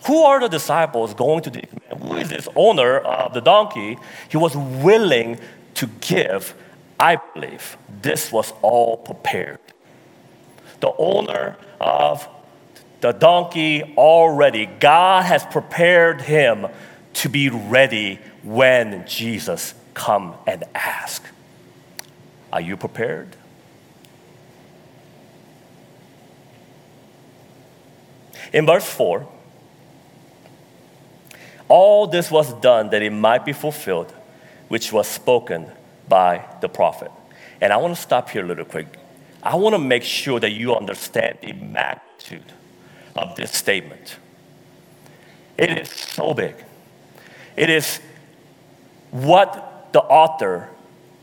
Who 0.06 0.22
are 0.24 0.40
the 0.40 0.48
disciples 0.48 1.14
going 1.14 1.42
to 1.44 1.50
the, 1.50 1.64
who 1.96 2.16
is 2.16 2.28
this 2.28 2.48
owner 2.56 2.98
of 2.98 3.34
the 3.34 3.40
donkey? 3.40 3.96
He 4.28 4.36
was 4.36 4.56
willing 4.56 5.38
to 5.74 5.86
give. 6.00 6.54
I 6.98 7.16
believe 7.34 7.76
this 8.02 8.30
was 8.32 8.52
all 8.62 8.96
prepared 8.96 9.60
the 10.80 10.92
owner 10.98 11.56
of 11.80 12.28
the 13.00 13.12
donkey 13.12 13.94
already. 13.96 14.66
God 14.66 15.24
has 15.24 15.46
prepared 15.46 16.20
him 16.20 16.66
to 17.14 17.28
be 17.28 17.48
ready 17.48 18.18
when 18.42 19.06
Jesus 19.06 19.74
come 19.94 20.34
and 20.46 20.64
ask. 20.74 21.24
Are 22.52 22.60
you 22.60 22.76
prepared? 22.76 23.36
In 28.52 28.66
verse 28.66 28.88
4, 28.88 29.26
all 31.68 32.06
this 32.06 32.30
was 32.30 32.52
done 32.54 32.90
that 32.90 33.00
it 33.00 33.12
might 33.12 33.44
be 33.46 33.54
fulfilled, 33.54 34.12
which 34.68 34.92
was 34.92 35.08
spoken 35.08 35.70
by 36.06 36.44
the 36.60 36.68
prophet. 36.68 37.10
And 37.60 37.72
I 37.72 37.78
want 37.78 37.94
to 37.96 38.00
stop 38.00 38.28
here 38.28 38.44
a 38.44 38.46
little 38.46 38.66
quick. 38.66 38.98
I 39.42 39.56
want 39.56 39.74
to 39.74 39.78
make 39.78 40.02
sure 40.02 40.38
that 40.38 40.50
you 40.50 40.74
understand 40.76 41.38
the 41.40 41.52
magnitude 41.54 42.52
of 43.16 43.34
this 43.36 43.52
statement. 43.52 44.16
It 45.56 45.70
is 45.78 45.88
so 45.88 46.34
big. 46.34 46.54
It 47.56 47.70
is 47.70 48.00
what 49.10 49.71
the 49.92 50.00
author 50.00 50.68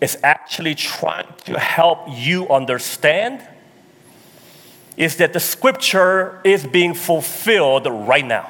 is 0.01 0.17
actually 0.23 0.75
trying 0.75 1.27
to 1.45 1.59
help 1.59 1.99
you 2.09 2.47
understand 2.49 3.41
is 4.95 5.15
that 5.17 5.33
the 5.33 5.39
scripture 5.39 6.41
is 6.43 6.65
being 6.65 6.93
fulfilled 6.93 7.85
right 7.85 8.25
now. 8.25 8.49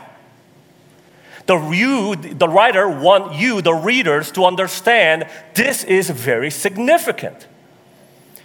The, 1.46 1.58
you, 1.70 2.16
the 2.16 2.48
writer 2.48 2.88
want 2.88 3.34
you, 3.34 3.62
the 3.62 3.74
readers, 3.74 4.32
to 4.34 4.46
understand 4.46 5.28
this 5.56 5.84
is 5.84 6.10
very 6.10 6.52
significant. 6.52 7.48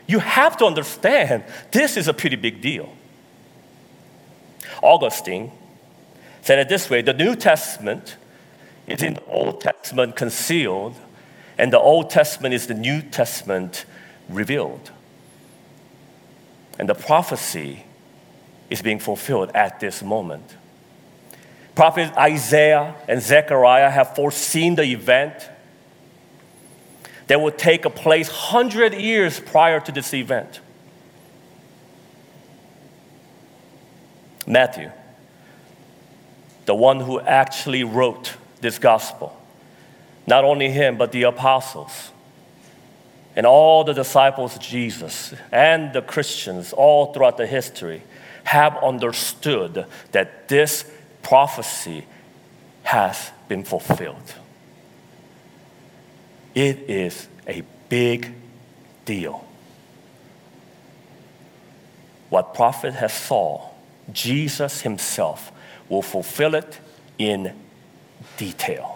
You 0.06 0.20
have 0.20 0.56
to 0.58 0.66
understand 0.66 1.44
this 1.70 1.96
is 1.96 2.08
a 2.08 2.14
pretty 2.14 2.36
big 2.36 2.60
deal. 2.60 2.94
Augustine 4.82 5.50
said 6.42 6.58
it 6.58 6.68
this 6.68 6.90
way 6.90 7.00
the 7.00 7.14
New 7.14 7.34
Testament 7.34 8.16
is 8.86 9.02
in 9.02 9.14
the 9.14 9.24
Old 9.24 9.60
Testament 9.62 10.14
concealed, 10.14 10.94
and 11.58 11.72
the 11.72 11.78
Old 11.78 12.10
Testament 12.10 12.54
is 12.54 12.66
the 12.66 12.74
New 12.74 13.02
Testament 13.02 13.84
revealed. 14.28 14.90
And 16.78 16.88
the 16.88 16.94
prophecy 16.94 17.84
is 18.70 18.82
being 18.82 18.98
fulfilled 18.98 19.50
at 19.54 19.78
this 19.80 20.02
moment. 20.02 20.56
Prophet 21.74 22.12
Isaiah 22.16 22.94
and 23.08 23.20
Zechariah 23.20 23.90
have 23.90 24.14
foreseen 24.14 24.74
the 24.74 24.84
event 24.84 25.48
that 27.26 27.40
would 27.40 27.58
take 27.58 27.84
a 27.84 27.90
place 27.90 28.28
100 28.28 28.94
years 28.94 29.40
prior 29.40 29.80
to 29.80 29.92
this 29.92 30.12
event. 30.14 30.60
Matthew, 34.46 34.90
the 36.66 36.74
one 36.74 37.00
who 37.00 37.18
actually 37.20 37.82
wrote 37.82 38.36
this 38.60 38.78
gospel, 38.78 39.38
not 40.26 40.44
only 40.44 40.70
him, 40.70 40.96
but 40.96 41.12
the 41.12 41.24
apostles 41.24 42.10
and 43.36 43.46
all 43.46 43.84
the 43.84 43.92
disciples 43.92 44.56
of 44.56 44.62
Jesus 44.62 45.34
and 45.50 45.92
the 45.92 46.02
Christians 46.02 46.72
all 46.72 47.12
throughout 47.12 47.36
the 47.36 47.46
history 47.46 48.02
have 48.44 48.76
understood 48.82 49.86
that 50.12 50.48
this 50.48 50.90
prophecy 51.22 52.06
has 52.84 53.30
been 53.48 53.64
fulfilled. 53.64 54.34
It 56.54 56.78
is 56.88 57.28
a 57.48 57.62
big 57.88 58.32
deal. 59.04 59.44
What 62.30 62.54
prophet 62.54 62.94
has 62.94 63.12
saw, 63.12 63.70
Jesus 64.12 64.82
himself 64.82 65.50
will 65.88 66.02
fulfill 66.02 66.54
it 66.54 66.78
in 67.18 67.54
detail. 68.36 68.93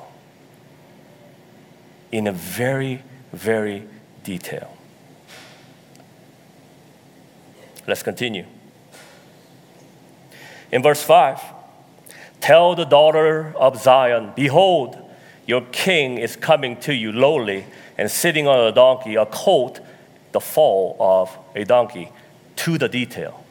In 2.11 2.27
a 2.27 2.33
very, 2.33 3.03
very 3.33 3.85
detail. 4.25 4.77
Let's 7.87 8.03
continue. 8.03 8.45
In 10.71 10.83
verse 10.83 11.03
5, 11.03 11.41
tell 12.41 12.75
the 12.75 12.85
daughter 12.85 13.55
of 13.57 13.81
Zion, 13.81 14.33
Behold, 14.37 14.99
your 15.47 15.63
king 15.73 16.19
is 16.19 16.37
coming 16.37 16.77
to 16.81 16.95
you 16.95 17.11
lowly 17.11 17.65
and 17.97 18.11
sitting 18.11 18.47
on 18.47 18.61
a 18.61 18.73
donkey, 18.73 19.15
a 19.15 19.25
colt, 19.25 19.81
the 20.33 20.41
foal 20.41 20.97
of 21.01 21.37
a 21.57 21.65
donkey, 21.65 22.13
to 22.57 22.77
the 22.77 22.89
detail. 22.89 23.43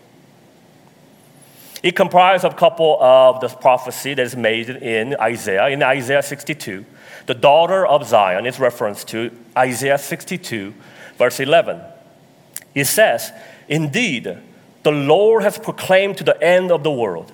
It 1.88 1.96
comprises 1.96 2.44
a 2.44 2.54
couple 2.54 3.02
of 3.02 3.40
the 3.40 3.48
prophecy 3.48 4.14
that 4.14 4.22
is 4.22 4.36
made 4.36 4.70
in 4.70 5.16
Isaiah. 5.22 5.70
In 5.70 5.82
Isaiah 5.82 6.22
62, 6.22 6.84
the 7.28 7.34
daughter 7.34 7.88
of 7.88 8.06
Zion 8.06 8.46
is 8.46 8.60
referenced 8.60 9.08
to 9.08 9.32
Isaiah 9.58 9.98
62, 9.98 10.74
verse 11.18 11.40
11. 11.40 11.80
It 12.76 12.88
says, 12.88 13.32
Indeed, 13.70 14.38
the 14.84 14.92
Lord 14.92 15.44
has 15.44 15.58
proclaimed 15.58 16.18
to 16.18 16.26
the 16.26 16.44
end 16.44 16.74
of 16.74 16.84
the 16.84 16.92
world, 16.92 17.32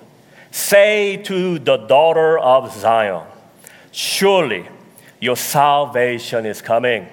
say 0.52 1.16
to 1.24 1.58
the 1.58 1.76
daughter 1.76 2.38
of 2.38 2.72
Zion, 2.72 3.26
Surely 3.90 4.68
your 5.18 5.36
salvation 5.36 6.46
is 6.46 6.62
coming. 6.62 7.08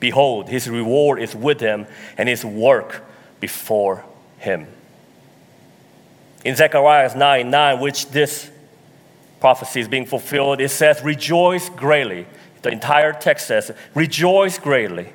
Behold, 0.00 0.50
his 0.50 0.68
reward 0.68 1.18
is 1.18 1.34
with 1.34 1.60
him, 1.60 1.86
and 2.18 2.28
his 2.28 2.44
work 2.44 3.02
before 3.40 4.04
him. 4.36 4.66
In 6.44 6.56
Zechariah 6.56 7.16
9 7.16 7.50
9, 7.50 7.80
which 7.80 8.08
this 8.08 8.50
prophecy 9.40 9.80
is 9.80 9.88
being 9.88 10.06
fulfilled, 10.06 10.60
it 10.60 10.70
says, 10.70 11.02
Rejoice 11.02 11.68
greatly. 11.68 12.26
The 12.62 12.70
entire 12.70 13.12
text 13.12 13.46
says, 13.46 13.72
Rejoice 13.94 14.58
greatly, 14.58 15.12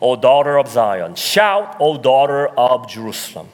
O 0.00 0.16
daughter 0.16 0.58
of 0.58 0.68
Zion. 0.68 1.14
Shout, 1.14 1.76
O 1.80 1.98
daughter 1.98 2.48
of 2.48 2.88
Jerusalem. 2.88 3.48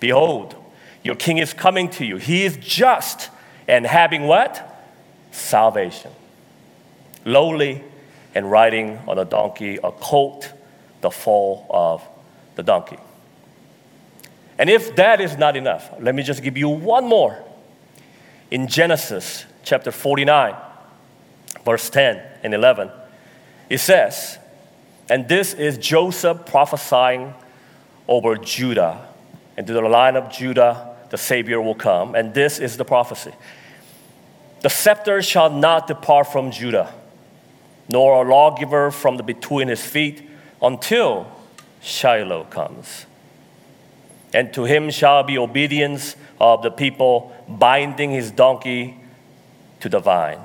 Behold, 0.00 0.54
your 1.02 1.16
king 1.16 1.38
is 1.38 1.52
coming 1.52 1.88
to 1.90 2.04
you. 2.04 2.16
He 2.16 2.44
is 2.44 2.56
just 2.56 3.30
and 3.68 3.86
having 3.86 4.24
what? 4.26 4.72
salvation. 5.36 6.10
Lowly 7.24 7.82
and 8.34 8.50
riding 8.50 8.98
on 9.06 9.18
a 9.18 9.24
donkey, 9.24 9.78
a 9.82 9.92
colt, 9.92 10.52
the 11.00 11.10
foal 11.10 11.66
of 11.70 12.02
the 12.54 12.62
donkey. 12.62 12.98
And 14.58 14.70
if 14.70 14.96
that 14.96 15.20
is 15.20 15.36
not 15.36 15.56
enough, 15.56 15.90
let 16.00 16.14
me 16.14 16.22
just 16.22 16.42
give 16.42 16.56
you 16.56 16.68
one 16.68 17.06
more. 17.06 17.42
In 18.50 18.68
Genesis 18.68 19.44
chapter 19.64 19.90
49, 19.90 20.54
verse 21.64 21.90
10 21.90 22.22
and 22.42 22.54
11, 22.54 22.90
it 23.68 23.78
says, 23.78 24.38
and 25.08 25.28
this 25.28 25.54
is 25.54 25.78
Joseph 25.78 26.46
prophesying 26.46 27.34
over 28.08 28.36
Judah. 28.36 29.06
And 29.56 29.66
to 29.66 29.72
the 29.72 29.80
line 29.80 30.16
of 30.16 30.30
Judah, 30.30 30.96
the 31.10 31.18
Savior 31.18 31.60
will 31.60 31.74
come. 31.74 32.14
And 32.14 32.34
this 32.34 32.58
is 32.58 32.76
the 32.76 32.84
prophecy. 32.84 33.32
The 34.62 34.70
scepter 34.70 35.22
shall 35.22 35.50
not 35.50 35.86
depart 35.86 36.32
from 36.32 36.50
Judah, 36.50 36.92
nor 37.88 38.24
a 38.24 38.28
lawgiver 38.28 38.90
from 38.90 39.16
the 39.16 39.22
between 39.22 39.68
his 39.68 39.84
feet 39.84 40.28
until 40.60 41.30
Shiloh 41.80 42.44
comes. 42.44 43.06
And 44.32 44.52
to 44.54 44.64
him 44.64 44.90
shall 44.90 45.22
be 45.22 45.38
obedience 45.38 46.16
of 46.40 46.62
the 46.62 46.70
people, 46.70 47.34
binding 47.48 48.10
his 48.10 48.30
donkey 48.30 48.96
to 49.80 49.88
the 49.88 50.00
vine. 50.00 50.40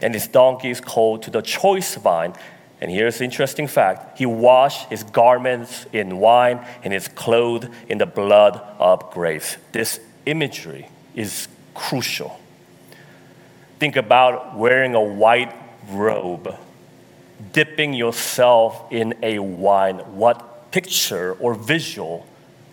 And 0.00 0.14
his 0.14 0.28
donkey 0.28 0.70
is 0.70 0.80
called 0.80 1.22
to 1.24 1.30
the 1.30 1.42
choice 1.42 1.94
vine. 1.96 2.34
And 2.80 2.90
here's 2.90 3.18
the 3.18 3.24
interesting 3.24 3.66
fact 3.66 4.18
he 4.18 4.26
washed 4.26 4.88
his 4.88 5.02
garments 5.02 5.86
in 5.92 6.18
wine 6.18 6.64
and 6.82 6.94
is 6.94 7.08
clothed 7.08 7.68
in 7.88 7.98
the 7.98 8.06
blood 8.06 8.60
of 8.78 9.10
grapes. 9.10 9.56
This 9.72 10.00
imagery 10.26 10.88
is 11.14 11.48
crucial. 11.74 12.38
Think 13.78 13.96
about 13.96 14.56
wearing 14.56 14.94
a 14.94 15.00
white 15.00 15.54
robe, 15.88 16.54
dipping 17.52 17.94
yourself 17.94 18.84
in 18.90 19.14
a 19.22 19.38
wine. 19.38 19.98
What 19.98 20.70
picture 20.70 21.32
or 21.34 21.54
visual 21.54 22.26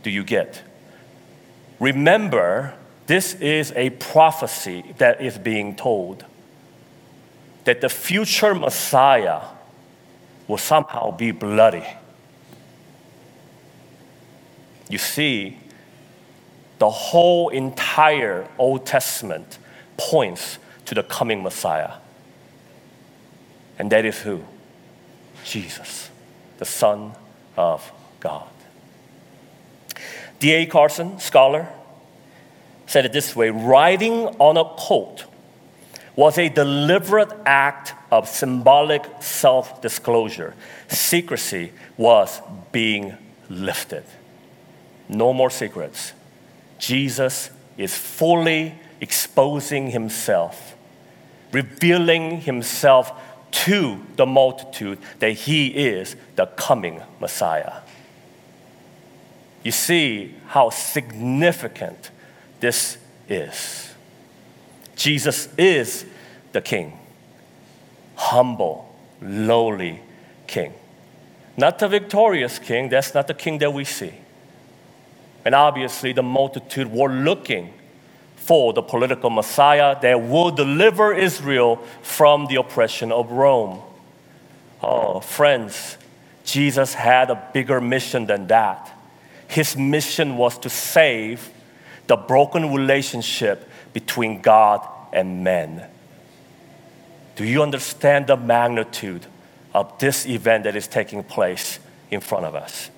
do 0.04 0.10
you 0.10 0.24
get? 0.24 0.62
Remember, 1.80 2.74
this 3.08 3.34
is 3.36 3.72
a 3.76 3.92
prophecy 3.92 4.94
that 4.98 5.22
is 5.22 5.38
being 5.38 5.76
told 5.76 6.26
that 7.66 7.82
the 7.82 7.90
future 7.90 8.56
Messiah 8.56 9.42
will 10.48 10.58
somehow 10.58 11.12
be 11.12 11.32
bloody. 11.32 11.86
You 14.90 14.98
see, 14.98 15.58
the 16.80 16.90
whole 16.90 17.50
entire 17.50 18.48
Old 18.58 18.86
Testament 18.86 19.58
points 19.98 20.60
to 20.86 20.96
the 20.96 21.04
coming 21.04 21.44
Messiah. 21.44 21.94
And 23.78 23.92
that 23.92 24.06
is 24.06 24.22
who? 24.22 24.44
Jesus, 25.44 26.10
the 26.58 26.66
Son 26.66 27.14
of 27.56 27.92
God. 28.20 28.48
D.A. 30.40 30.66
Carson, 30.66 31.20
scholar, 31.20 31.68
said 32.86 33.06
it 33.06 33.14
this 33.14 33.36
way 33.36 33.50
riding 33.50 34.28
on 34.40 34.58
a 34.58 34.64
colt 34.64 35.26
was 36.16 36.38
a 36.38 36.50
deliberate 36.50 37.32
act 37.46 37.94
of 38.12 38.28
symbolic 38.28 39.06
self 39.20 39.82
disclosure. 39.82 40.56
Secrecy 40.88 41.72
was 41.98 42.42
being 42.72 43.16
lifted. 43.50 44.04
No 45.10 45.34
more 45.34 45.50
secrets. 45.50 46.14
Jesus 46.80 47.50
is 47.78 47.96
fully 47.96 48.76
exposing 49.00 49.92
himself 49.92 50.76
revealing 51.52 52.42
himself 52.42 53.12
to 53.50 54.06
the 54.16 54.26
multitude 54.26 55.00
that 55.20 55.32
he 55.32 55.68
is 55.68 56.16
the 56.36 56.46
coming 56.46 57.02
Messiah. 57.20 57.82
You 59.68 59.72
see 59.72 60.34
how 60.46 60.70
significant 60.70 62.10
this 62.62 62.98
is. 63.28 63.94
Jesus 64.96 65.50
is 65.58 66.06
the 66.54 66.62
King, 66.62 66.98
humble, 68.16 68.96
lowly 69.22 70.00
King. 70.48 70.74
Not 71.58 71.80
the 71.80 71.90
victorious 71.90 72.60
King, 72.60 72.88
that's 72.88 73.14
not 73.14 73.28
the 73.28 73.34
King 73.34 73.58
that 73.58 73.74
we 73.74 73.84
see. 73.84 74.14
And 75.44 75.54
obviously, 75.54 76.14
the 76.14 76.24
multitude 76.24 76.90
were 76.90 77.10
looking 77.10 77.74
for 78.38 78.72
the 78.72 78.82
political 78.82 79.30
Messiah 79.30 80.00
that 80.02 80.22
will 80.22 80.52
deliver 80.52 81.14
Israel 81.14 81.76
from 82.02 82.46
the 82.46 82.56
oppression 82.56 83.12
of 83.12 83.32
Rome. 83.32 83.82
Oh, 84.82 85.20
friends, 85.20 85.98
Jesus 86.46 86.94
had 86.94 87.30
a 87.30 87.50
bigger 87.54 87.82
mission 87.82 88.28
than 88.28 88.48
that. 88.48 88.94
His 89.48 89.78
mission 89.78 90.38
was 90.38 90.58
to 90.60 90.70
save 90.70 91.50
the 92.08 92.16
broken 92.16 92.74
relationship 92.74 93.70
between 93.94 94.42
God 94.42 94.88
and 95.14 95.44
men. 95.44 95.86
Do 97.36 97.46
you 97.46 97.62
understand 97.62 98.28
the 98.28 98.38
magnitude 98.38 99.26
of 99.74 99.98
this 100.00 100.26
event 100.26 100.64
that 100.64 100.76
is 100.76 100.88
taking 100.88 101.24
place 101.24 101.80
in 102.10 102.20
front 102.20 102.46
of 102.46 102.56
us? 102.56 102.90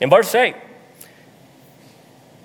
In 0.00 0.10
verse 0.10 0.34
8, 0.34 0.54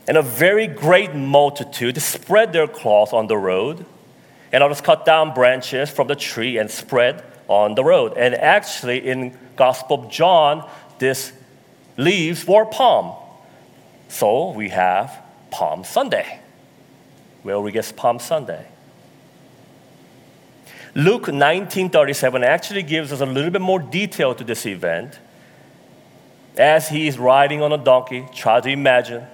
and 0.07 0.17
a 0.17 0.21
very 0.21 0.67
great 0.67 1.13
multitude 1.13 2.01
spread 2.01 2.51
their 2.51 2.67
cloth 2.67 3.13
on 3.13 3.27
the 3.27 3.37
road, 3.37 3.85
and 4.51 4.63
others 4.63 4.81
cut 4.81 5.05
down 5.05 5.33
branches 5.33 5.89
from 5.89 6.07
the 6.07 6.15
tree 6.15 6.57
and 6.57 6.69
spread 6.69 7.23
on 7.47 7.75
the 7.75 7.83
road. 7.83 8.13
And 8.17 8.35
actually, 8.35 9.07
in 9.07 9.37
Gospel 9.55 10.05
of 10.05 10.11
John, 10.11 10.67
this 10.99 11.31
leaves 11.97 12.45
were 12.47 12.65
palm. 12.65 13.15
So 14.09 14.51
we 14.51 14.69
have 14.69 15.11
Palm 15.51 15.83
Sunday. 15.83 16.39
Where 17.43 17.59
we 17.59 17.71
get 17.71 17.91
Palm 17.95 18.19
Sunday. 18.19 18.67
Luke 20.95 21.27
19:37 21.27 22.43
actually 22.43 22.83
gives 22.83 23.11
us 23.11 23.21
a 23.21 23.25
little 23.25 23.51
bit 23.51 23.61
more 23.61 23.79
detail 23.79 24.35
to 24.35 24.43
this 24.43 24.65
event. 24.65 25.19
As 26.55 26.89
he 26.89 27.07
is 27.07 27.17
riding 27.17 27.63
on 27.63 27.73
a 27.73 27.77
donkey, 27.77 28.27
try 28.33 28.61
to 28.61 28.69
imagine 28.69 29.25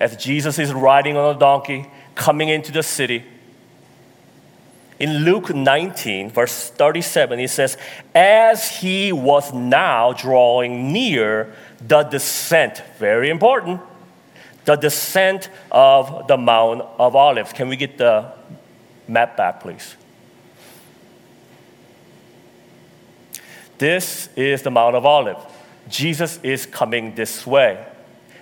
as 0.00 0.16
Jesus 0.16 0.58
is 0.58 0.72
riding 0.72 1.18
on 1.18 1.36
a 1.36 1.38
donkey, 1.38 1.86
coming 2.14 2.48
into 2.48 2.72
the 2.72 2.82
city. 2.82 3.22
In 4.98 5.24
Luke 5.24 5.54
19, 5.54 6.30
verse 6.30 6.70
37, 6.70 7.38
he 7.38 7.46
says, 7.46 7.76
As 8.14 8.78
he 8.78 9.12
was 9.12 9.52
now 9.52 10.14
drawing 10.14 10.92
near 10.92 11.54
the 11.80 12.02
descent, 12.02 12.82
very 12.98 13.30
important, 13.30 13.80
the 14.64 14.76
descent 14.76 15.48
of 15.70 16.26
the 16.28 16.36
Mount 16.36 16.82
of 16.98 17.16
Olives. 17.16 17.52
Can 17.52 17.68
we 17.68 17.76
get 17.76 17.98
the 17.98 18.32
map 19.08 19.36
back, 19.36 19.60
please? 19.60 19.96
This 23.78 24.28
is 24.36 24.62
the 24.62 24.70
Mount 24.70 24.94
of 24.94 25.06
Olives. 25.06 25.40
Jesus 25.88 26.38
is 26.42 26.66
coming 26.66 27.14
this 27.14 27.46
way. 27.46 27.84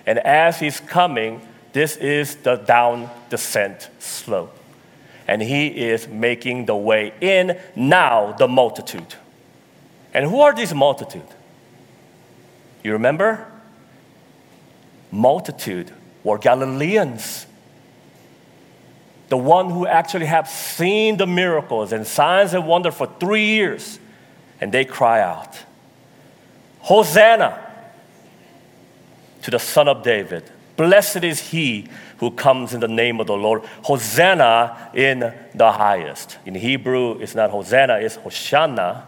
And 0.05 0.19
as 0.19 0.59
he's 0.59 0.79
coming, 0.79 1.41
this 1.71 1.95
is 1.97 2.35
the 2.37 2.55
down 2.55 3.09
descent 3.29 3.89
slope. 3.99 4.55
And 5.27 5.41
he 5.41 5.67
is 5.67 6.07
making 6.07 6.65
the 6.65 6.75
way 6.75 7.13
in 7.21 7.57
now, 7.75 8.33
the 8.33 8.47
multitude. 8.47 9.15
And 10.13 10.29
who 10.29 10.41
are 10.41 10.53
these 10.53 10.73
multitude? 10.73 11.27
You 12.83 12.93
remember? 12.93 13.45
Multitude 15.11 15.91
were 16.23 16.37
Galileans. 16.37 17.45
The 19.29 19.37
one 19.37 19.69
who 19.69 19.85
actually 19.85 20.25
have 20.25 20.47
seen 20.47 21.17
the 21.17 21.27
miracles 21.27 21.91
and 21.91 22.05
signs 22.05 22.53
and 22.53 22.65
wonder 22.67 22.91
for 22.91 23.07
three 23.19 23.45
years. 23.45 23.99
And 24.61 24.71
they 24.71 24.85
cry 24.85 25.21
out, 25.21 25.57
Hosanna 26.79 27.65
to 29.41 29.51
the 29.51 29.59
Son 29.59 29.87
of 29.87 30.03
David. 30.03 30.49
Blessed 30.75 31.23
is 31.23 31.39
he 31.51 31.87
who 32.17 32.31
comes 32.31 32.73
in 32.73 32.79
the 32.79 32.87
name 32.87 33.19
of 33.19 33.27
the 33.27 33.35
Lord. 33.35 33.63
Hosanna 33.83 34.91
in 34.93 35.33
the 35.53 35.71
highest. 35.71 36.37
In 36.45 36.55
Hebrew, 36.55 37.19
it's 37.19 37.35
not 37.35 37.49
Hosanna, 37.49 37.95
it's 37.95 38.17
Hoshana. 38.17 39.03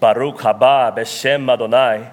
Baruch 0.00 0.38
haba 0.38 0.96
b'shem 0.96 1.50
Adonai, 1.50 2.10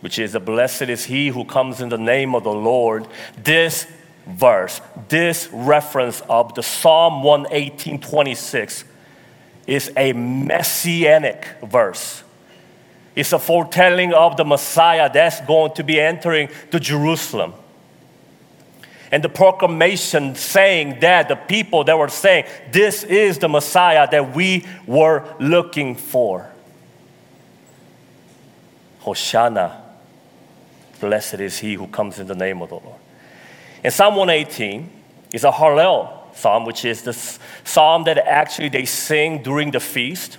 which 0.00 0.18
is, 0.18 0.34
a 0.34 0.40
blessed 0.40 0.82
is 0.82 1.04
he 1.04 1.28
who 1.28 1.44
comes 1.44 1.80
in 1.80 1.88
the 1.88 1.98
name 1.98 2.34
of 2.34 2.44
the 2.44 2.52
Lord. 2.52 3.06
This 3.42 3.86
verse, 4.26 4.80
this 5.08 5.48
reference 5.52 6.20
of 6.28 6.54
the 6.54 6.62
Psalm 6.62 7.22
118, 7.22 8.00
26 8.00 8.84
is 9.66 9.90
a 9.96 10.12
messianic 10.12 11.46
verse. 11.62 12.22
It's 13.14 13.32
a 13.32 13.38
foretelling 13.38 14.12
of 14.12 14.36
the 14.36 14.44
Messiah 14.44 15.10
that's 15.12 15.40
going 15.40 15.72
to 15.74 15.82
be 15.82 15.98
entering 15.98 16.50
to 16.70 16.78
Jerusalem. 16.78 17.54
And 19.10 19.24
the 19.24 19.28
proclamation 19.28 20.34
saying 20.34 21.00
that 21.00 21.28
the 21.28 21.36
people 21.36 21.84
that 21.84 21.96
were 21.96 22.08
saying, 22.08 22.44
This 22.72 23.04
is 23.04 23.38
the 23.38 23.48
Messiah 23.48 24.08
that 24.10 24.34
we 24.34 24.66
were 24.86 25.24
looking 25.38 25.94
for. 25.94 26.52
Hosanna, 29.06 29.84
blessed 30.98 31.34
is 31.34 31.58
he 31.58 31.74
who 31.74 31.86
comes 31.86 32.18
in 32.18 32.26
the 32.26 32.34
name 32.34 32.60
of 32.60 32.70
the 32.70 32.74
Lord. 32.74 32.98
And 33.84 33.92
Psalm 33.92 34.16
118 34.16 34.90
is 35.32 35.44
a 35.44 35.52
Hallel 35.52 36.34
psalm, 36.34 36.64
which 36.64 36.84
is 36.84 37.02
the 37.02 37.12
psalm 37.62 38.02
that 38.04 38.18
actually 38.18 38.68
they 38.68 38.84
sing 38.84 39.44
during 39.44 39.70
the 39.70 39.78
feast. 39.78 40.38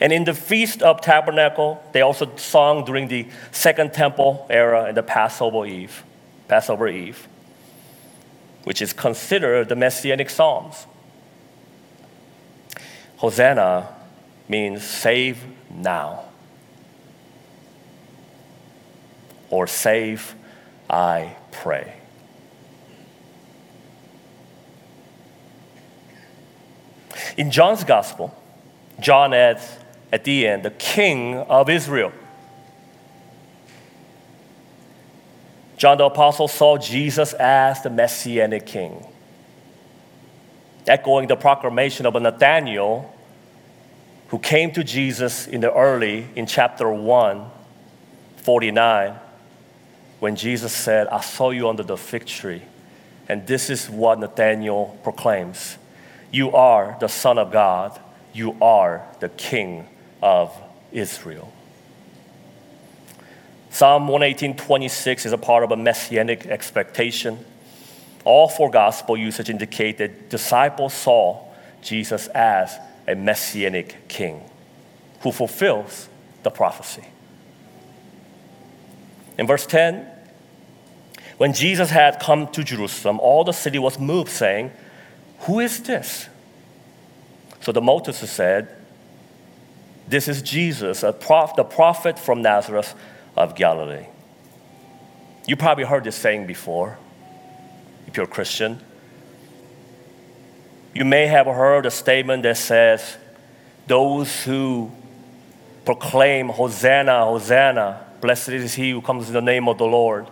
And 0.00 0.12
in 0.12 0.24
the 0.24 0.34
Feast 0.34 0.82
of 0.82 1.00
Tabernacle, 1.00 1.80
they 1.92 2.00
also 2.00 2.34
sung 2.34 2.84
during 2.84 3.06
the 3.06 3.28
Second 3.52 3.92
Temple 3.92 4.44
era 4.50 4.86
and 4.86 4.96
the 4.96 5.04
Passover 5.04 5.64
Eve, 5.64 6.02
Passover 6.48 6.88
Eve, 6.88 7.28
which 8.64 8.82
is 8.82 8.92
considered 8.92 9.68
the 9.68 9.76
Messianic 9.76 10.28
Psalms. 10.28 10.86
Hosanna 13.18 13.94
means 14.48 14.82
save 14.82 15.44
now, 15.70 16.24
or 19.54 19.68
save, 19.68 20.34
I 20.90 21.36
pray. 21.52 21.94
In 27.36 27.52
John's 27.52 27.84
Gospel, 27.84 28.34
John 28.98 29.32
adds 29.32 29.76
at 30.12 30.24
the 30.24 30.46
end, 30.48 30.64
the 30.64 30.72
King 30.72 31.36
of 31.36 31.70
Israel. 31.70 32.12
John 35.76 35.98
the 35.98 36.04
Apostle 36.04 36.48
saw 36.48 36.76
Jesus 36.76 37.32
as 37.34 37.82
the 37.82 37.90
Messianic 37.90 38.66
King, 38.66 39.06
echoing 40.86 41.28
the 41.28 41.36
proclamation 41.36 42.06
of 42.06 42.20
Nathanael, 42.20 43.14
who 44.28 44.38
came 44.40 44.72
to 44.72 44.82
Jesus 44.82 45.46
in 45.46 45.60
the 45.60 45.72
early, 45.72 46.26
in 46.34 46.46
chapter 46.46 46.90
1, 46.90 47.50
49, 48.38 49.20
when 50.24 50.36
Jesus 50.36 50.72
said, 50.72 51.06
I 51.08 51.20
saw 51.20 51.50
you 51.50 51.68
under 51.68 51.82
the 51.82 51.98
fig 51.98 52.24
tree. 52.24 52.62
And 53.28 53.46
this 53.46 53.68
is 53.68 53.90
what 53.90 54.18
Nathanael 54.18 54.98
proclaims 55.02 55.76
You 56.32 56.52
are 56.52 56.96
the 56.98 57.08
Son 57.08 57.36
of 57.36 57.52
God, 57.52 58.00
you 58.32 58.56
are 58.62 59.02
the 59.20 59.28
King 59.28 59.86
of 60.22 60.50
Israel. 60.92 61.52
Psalm 63.68 64.08
118:26 64.08 65.26
is 65.26 65.32
a 65.32 65.36
part 65.36 65.62
of 65.62 65.72
a 65.72 65.76
messianic 65.76 66.46
expectation. 66.46 67.44
All 68.24 68.48
four 68.48 68.70
gospel 68.70 69.18
usage 69.18 69.50
indicate 69.50 69.98
that 69.98 70.30
disciples 70.30 70.94
saw 70.94 71.44
Jesus 71.82 72.28
as 72.28 72.78
a 73.06 73.14
messianic 73.14 74.08
king 74.08 74.40
who 75.20 75.32
fulfills 75.32 76.08
the 76.44 76.50
prophecy. 76.50 77.04
In 79.36 79.46
verse 79.46 79.66
10, 79.66 80.13
when 81.36 81.52
Jesus 81.52 81.90
had 81.90 82.20
come 82.20 82.46
to 82.48 82.62
Jerusalem, 82.62 83.18
all 83.20 83.44
the 83.44 83.52
city 83.52 83.78
was 83.78 83.98
moved, 83.98 84.30
saying, 84.30 84.70
Who 85.40 85.60
is 85.60 85.82
this? 85.82 86.28
So 87.60 87.72
the 87.72 87.80
multitude 87.80 88.28
said, 88.28 88.68
this 90.06 90.28
is 90.28 90.42
Jesus, 90.42 91.04
prof, 91.20 91.56
the 91.56 91.64
prophet 91.64 92.18
from 92.18 92.42
Nazareth 92.42 92.94
of 93.36 93.54
Galilee. 93.54 94.06
You 95.46 95.56
probably 95.56 95.84
heard 95.84 96.04
this 96.04 96.16
saying 96.16 96.46
before, 96.46 96.98
if 98.06 98.16
you're 98.16 98.24
a 98.24 98.28
Christian. 98.28 98.80
You 100.94 101.04
may 101.04 101.26
have 101.26 101.46
heard 101.46 101.86
a 101.86 101.90
statement 101.90 102.42
that 102.44 102.56
says, 102.56 103.16
Those 103.86 104.44
who 104.44 104.92
proclaim, 105.84 106.50
Hosanna, 106.50 107.24
Hosanna, 107.24 108.06
blessed 108.20 108.50
is 108.50 108.74
he 108.74 108.90
who 108.90 109.00
comes 109.00 109.28
in 109.28 109.34
the 109.34 109.42
name 109.42 109.68
of 109.68 109.78
the 109.78 109.86
Lord, 109.86 110.26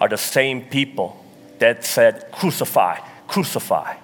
are 0.00 0.08
the 0.08 0.18
same 0.18 0.62
people 0.62 1.24
that 1.58 1.84
said, 1.84 2.30
Crucify, 2.32 2.98
crucify. 3.26 3.96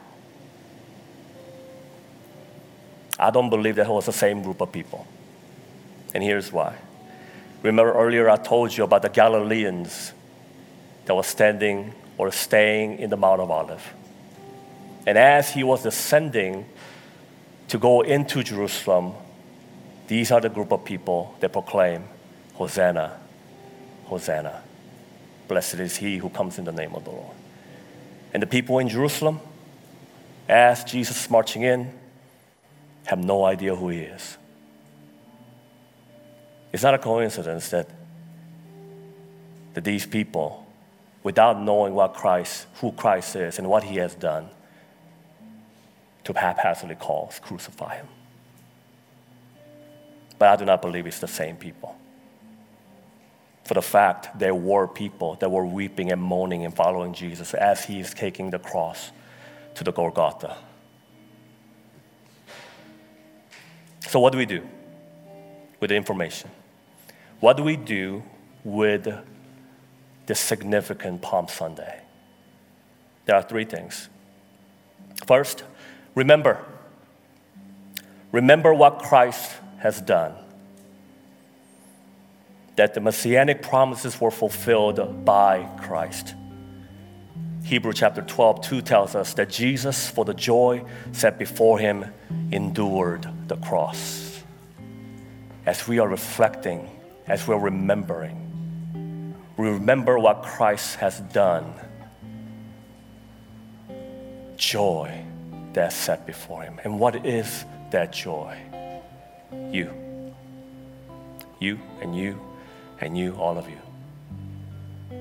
I 3.19 3.31
don't 3.31 3.51
believe 3.51 3.77
that 3.77 3.87
it 3.87 3.93
was 3.93 4.07
the 4.07 4.13
same 4.13 4.43
group 4.43 4.61
of 4.61 4.73
people. 4.73 5.07
And 6.15 6.23
here's 6.23 6.53
why. 6.53 6.77
Remember 7.63 7.93
earlier 7.93 8.29
I 8.29 8.37
told 8.37 8.77
you 8.77 8.85
about 8.85 9.03
the 9.03 9.09
Galileans 9.09 10.13
that 11.07 11.15
were 11.15 11.23
standing 11.23 11.95
or 12.19 12.31
staying 12.33 12.99
in 12.99 13.11
the 13.11 13.17
Mount 13.17 13.41
of 13.41 13.51
Olives. 13.51 13.85
And 15.07 15.19
as 15.19 15.51
he 15.51 15.63
was 15.63 15.87
ascending 15.87 16.67
to 17.69 17.79
go 17.79 18.01
into 18.03 18.43
Jerusalem, 18.43 19.15
these 20.07 20.31
are 20.31 20.41
the 20.41 20.49
group 20.49 20.73
of 20.73 20.85
people 20.85 21.35
that 21.41 21.53
proclaim, 21.53 22.05
Hosanna, 22.55 23.19
Hosanna. 24.05 24.63
Blessed 25.49 25.75
is 25.75 25.97
he 25.97 26.19
who 26.19 26.29
comes 26.29 26.59
in 26.59 26.65
the 26.65 26.73
name 26.73 26.95
of 26.95 27.05
the 27.05 27.11
Lord. 27.11 27.37
And 28.33 28.43
the 28.43 28.47
people 28.47 28.79
in 28.79 28.89
Jerusalem, 28.89 29.41
as 30.49 30.85
Jesus 30.85 31.25
is 31.25 31.31
marching 31.31 31.63
in, 31.63 31.93
have 33.07 33.23
no 33.23 33.45
idea 33.45 33.75
who 33.75 33.91
he 33.91 34.01
is. 34.01 34.39
It's 36.73 36.83
not 36.83 36.95
a 36.95 36.99
coincidence 36.99 37.69
that, 37.71 37.89
that 39.75 39.85
these 39.85 40.07
people, 40.07 40.67
without 41.23 41.61
knowing 41.61 41.95
what 41.95 42.15
Christ, 42.15 42.67
who 42.81 42.91
Christ 42.93 43.37
is 43.37 43.59
and 43.59 43.69
what 43.69 43.85
he 43.85 43.97
has 43.97 44.15
done, 44.15 44.49
to 46.25 46.33
haphazardly 46.33 46.97
calls, 46.97 47.39
crucify 47.39 47.97
him. 47.97 48.09
But 50.39 50.49
I 50.49 50.57
do 50.57 50.65
not 50.65 50.83
believe 50.83 51.07
it's 51.07 51.21
the 51.21 51.29
same 51.29 51.57
people. 51.57 51.97
For 53.65 53.75
the 53.75 53.83
fact 53.83 54.39
there 54.39 54.55
were 54.55 54.87
people 54.87 55.37
that 55.37 55.51
were 55.51 55.65
weeping 55.65 56.13
and 56.13 56.21
moaning 56.21 56.65
and 56.65 56.75
following 56.75 57.15
Jesus 57.15 57.55
as 57.55 57.85
he 57.87 57.99
is 57.99 58.13
taking 58.13 58.51
the 58.51 58.59
cross 58.59 59.11
to 59.75 59.85
the 59.85 59.93
Golgotha. 59.93 60.57
So, 64.09 64.21
what 64.21 64.33
do 64.33 64.39
we 64.39 64.47
do 64.47 64.63
with 65.81 65.89
the 65.91 65.97
information? 65.97 66.51
What 67.41 67.57
do 67.57 67.63
we 67.63 67.77
do 67.77 68.23
with 68.63 69.09
the 70.27 70.35
significant 70.35 71.23
Palm 71.23 71.49
Sunday? 71.49 72.01
There 73.25 73.35
are 73.35 73.43
three 73.43 73.65
things. 73.65 74.09
First, 75.27 75.65
remember. 76.15 76.65
Remember 78.31 78.75
what 78.75 78.99
Christ 78.99 79.53
has 79.79 80.01
done. 80.01 80.35
That 82.77 82.95
the 82.95 83.01
messianic 83.01 83.63
promises 83.63 84.21
were 84.21 84.31
fulfilled 84.31 85.25
by 85.25 85.69
Christ. 85.81 86.35
Hebrew 87.65 87.93
chapter 87.93 88.21
12, 88.21 88.61
2 88.61 88.83
tells 88.83 89.15
us 89.15 89.35
that 89.35 89.49
Jesus, 89.49 90.09
for 90.11 90.25
the 90.25 90.35
joy 90.35 90.85
set 91.13 91.39
before 91.39 91.79
him, 91.79 92.05
endured 92.53 93.27
the 93.49 93.57
cross. 93.57 94.43
As 95.65 95.89
we 95.89 95.99
are 95.99 96.09
reflecting, 96.09 96.91
as 97.27 97.47
we're 97.49 97.59
remembering, 97.59 99.35
we 99.57 99.69
remember 99.69 100.19
what 100.19 100.43
Christ 100.43 100.97
has 100.97 101.21
done. 101.21 101.73
Joy 104.57 105.25
that's 105.73 105.97
set 105.97 106.27
before 106.27 106.63
him. 106.63 106.81
And 106.85 107.01
what 107.01 107.25
is 107.25 107.65
that 107.91 108.13
joy? 108.13 108.59
You. 109.71 109.91
You 111.61 111.79
and 112.03 112.15
you 112.17 112.39
and 113.05 113.17
you, 113.17 113.35
all 113.37 113.59
of 113.59 113.69
you. 113.69 113.79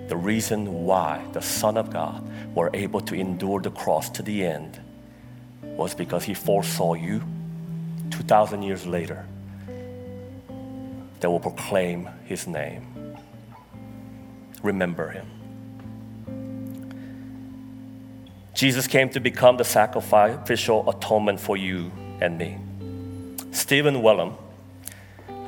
The 0.07 0.15
reason 0.15 0.85
why 0.85 1.25
the 1.33 1.41
Son 1.41 1.77
of 1.77 1.91
God 1.91 2.23
were 2.55 2.69
able 2.73 3.01
to 3.01 3.15
endure 3.15 3.59
the 3.59 3.71
cross 3.71 4.09
to 4.11 4.23
the 4.23 4.45
end 4.45 4.79
was 5.61 5.93
because 5.93 6.23
he 6.23 6.33
foresaw 6.33 6.93
you 6.93 7.21
2,000 8.11 8.63
years 8.63 8.85
later 8.85 9.25
that 11.19 11.29
will 11.29 11.39
proclaim 11.39 12.09
his 12.25 12.47
name. 12.47 13.15
Remember 14.61 15.09
him. 15.09 15.27
Jesus 18.53 18.87
came 18.87 19.09
to 19.09 19.19
become 19.19 19.57
the 19.57 19.63
sacrificial 19.63 20.89
atonement 20.89 21.39
for 21.39 21.57
you 21.57 21.91
and 22.21 22.37
me. 22.37 22.57
Stephen 23.51 23.95
Wellum, 23.95 24.37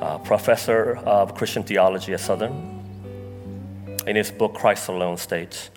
Uh, 0.00 0.18
professor 0.18 0.96
of 1.06 1.34
Christian 1.34 1.62
theology 1.62 2.12
at 2.12 2.20
Southern, 2.20 2.76
in 4.06 4.14
his 4.14 4.30
book 4.30 4.54
Christ 4.54 4.88
Alone 4.88 5.16
states, 5.16 5.70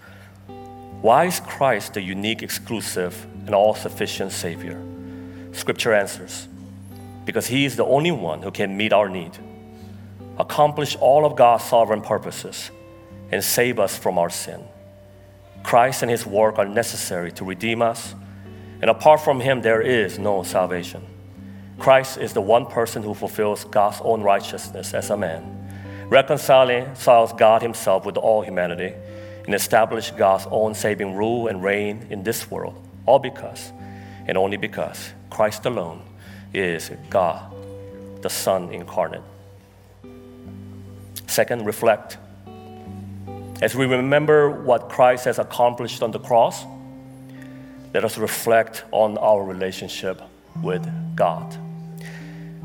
Why 1.01 1.25
is 1.25 1.39
Christ 1.39 1.93
the 1.93 2.01
unique, 2.01 2.43
exclusive, 2.43 3.25
and 3.45 3.55
all 3.55 3.73
sufficient 3.73 4.33
Savior? 4.33 4.79
Scripture 5.53 5.93
answers, 5.93 6.47
Because 7.25 7.47
He 7.47 7.65
is 7.65 7.75
the 7.75 7.85
only 7.85 8.11
one 8.11 8.41
who 8.41 8.51
can 8.51 8.75
meet 8.75 8.93
our 8.93 9.09
need, 9.09 9.37
accomplish 10.37 10.95
all 10.97 11.25
of 11.25 11.35
God's 11.35 11.63
sovereign 11.63 12.01
purposes, 12.01 12.71
and 13.31 13.43
save 13.43 13.79
us 13.79 13.97
from 13.97 14.17
our 14.17 14.29
sin. 14.29 14.61
Christ 15.63 16.01
and 16.01 16.11
His 16.11 16.25
work 16.25 16.57
are 16.57 16.67
necessary 16.67 17.31
to 17.33 17.45
redeem 17.45 17.81
us, 17.81 18.15
and 18.81 18.89
apart 18.89 19.21
from 19.21 19.39
Him, 19.39 19.61
there 19.61 19.81
is 19.81 20.19
no 20.19 20.43
salvation. 20.43 21.05
Christ 21.79 22.17
is 22.17 22.33
the 22.33 22.41
one 22.41 22.65
person 22.65 23.01
who 23.01 23.13
fulfills 23.13 23.63
God's 23.63 24.01
own 24.01 24.21
righteousness 24.21 24.93
as 24.93 25.09
a 25.09 25.17
man 25.17 25.59
reconciles 26.09 27.33
God 27.33 27.61
Himself 27.61 28.05
with 28.05 28.17
all 28.17 28.41
humanity, 28.41 28.93
and 29.45 29.55
established 29.55 30.17
God's 30.17 30.45
own 30.51 30.73
saving 30.73 31.15
rule 31.15 31.47
and 31.47 31.63
reign 31.63 32.05
in 32.09 32.23
this 32.23 32.51
world, 32.51 32.75
all 33.05 33.19
because, 33.19 33.71
and 34.27 34.37
only 34.37 34.57
because, 34.57 35.11
Christ 35.29 35.65
alone 35.65 36.01
is 36.53 36.91
God, 37.09 37.53
the 38.21 38.29
Son 38.29 38.71
incarnate. 38.71 39.23
Second, 41.27 41.65
reflect. 41.65 42.17
As 43.61 43.75
we 43.75 43.85
remember 43.85 44.49
what 44.49 44.89
Christ 44.89 45.25
has 45.25 45.37
accomplished 45.37 46.01
on 46.01 46.11
the 46.11 46.19
cross, 46.19 46.65
let 47.93 48.03
us 48.05 48.17
reflect 48.17 48.83
on 48.91 49.17
our 49.17 49.43
relationship 49.43 50.21
with 50.61 50.87
God. 51.15 51.57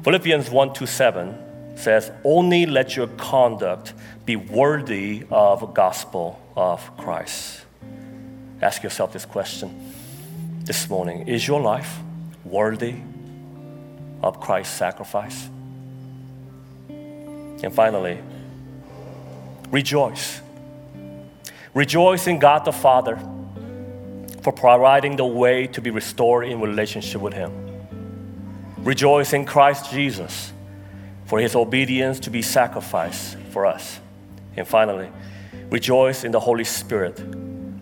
Philippians 0.04 0.50
1 0.50 0.74
to 0.74 0.86
7 0.86 1.76
says, 1.76 2.12
Only 2.24 2.66
let 2.66 2.94
your 2.94 3.06
conduct 3.06 3.94
be 4.26 4.36
worthy 4.36 5.24
of 5.30 5.60
the 5.60 5.66
gospel 5.66 6.38
of 6.54 6.94
Christ. 6.98 7.62
Ask 8.60 8.82
yourself 8.82 9.14
this 9.14 9.24
question 9.24 9.92
this 10.64 10.90
morning 10.90 11.26
Is 11.26 11.48
your 11.48 11.58
life 11.58 12.00
worthy 12.44 12.96
of 14.22 14.40
Christ's 14.40 14.76
sacrifice? 14.76 15.48
And 16.90 17.74
finally, 17.74 18.20
rejoice. 19.70 20.42
Rejoice 21.72 22.26
in 22.26 22.38
God 22.38 22.66
the 22.66 22.72
Father 22.72 23.16
for 24.42 24.52
providing 24.52 25.16
the 25.16 25.24
way 25.24 25.66
to 25.68 25.80
be 25.80 25.88
restored 25.88 26.46
in 26.46 26.60
relationship 26.60 27.22
with 27.22 27.32
Him. 27.32 27.63
Rejoice 28.84 29.32
in 29.32 29.46
Christ 29.46 29.90
Jesus 29.90 30.52
for 31.24 31.40
his 31.40 31.56
obedience 31.56 32.20
to 32.20 32.30
be 32.30 32.42
sacrificed 32.42 33.38
for 33.50 33.64
us. 33.64 33.98
And 34.58 34.68
finally, 34.68 35.10
rejoice 35.70 36.22
in 36.22 36.32
the 36.32 36.40
Holy 36.40 36.64
Spirit 36.64 37.18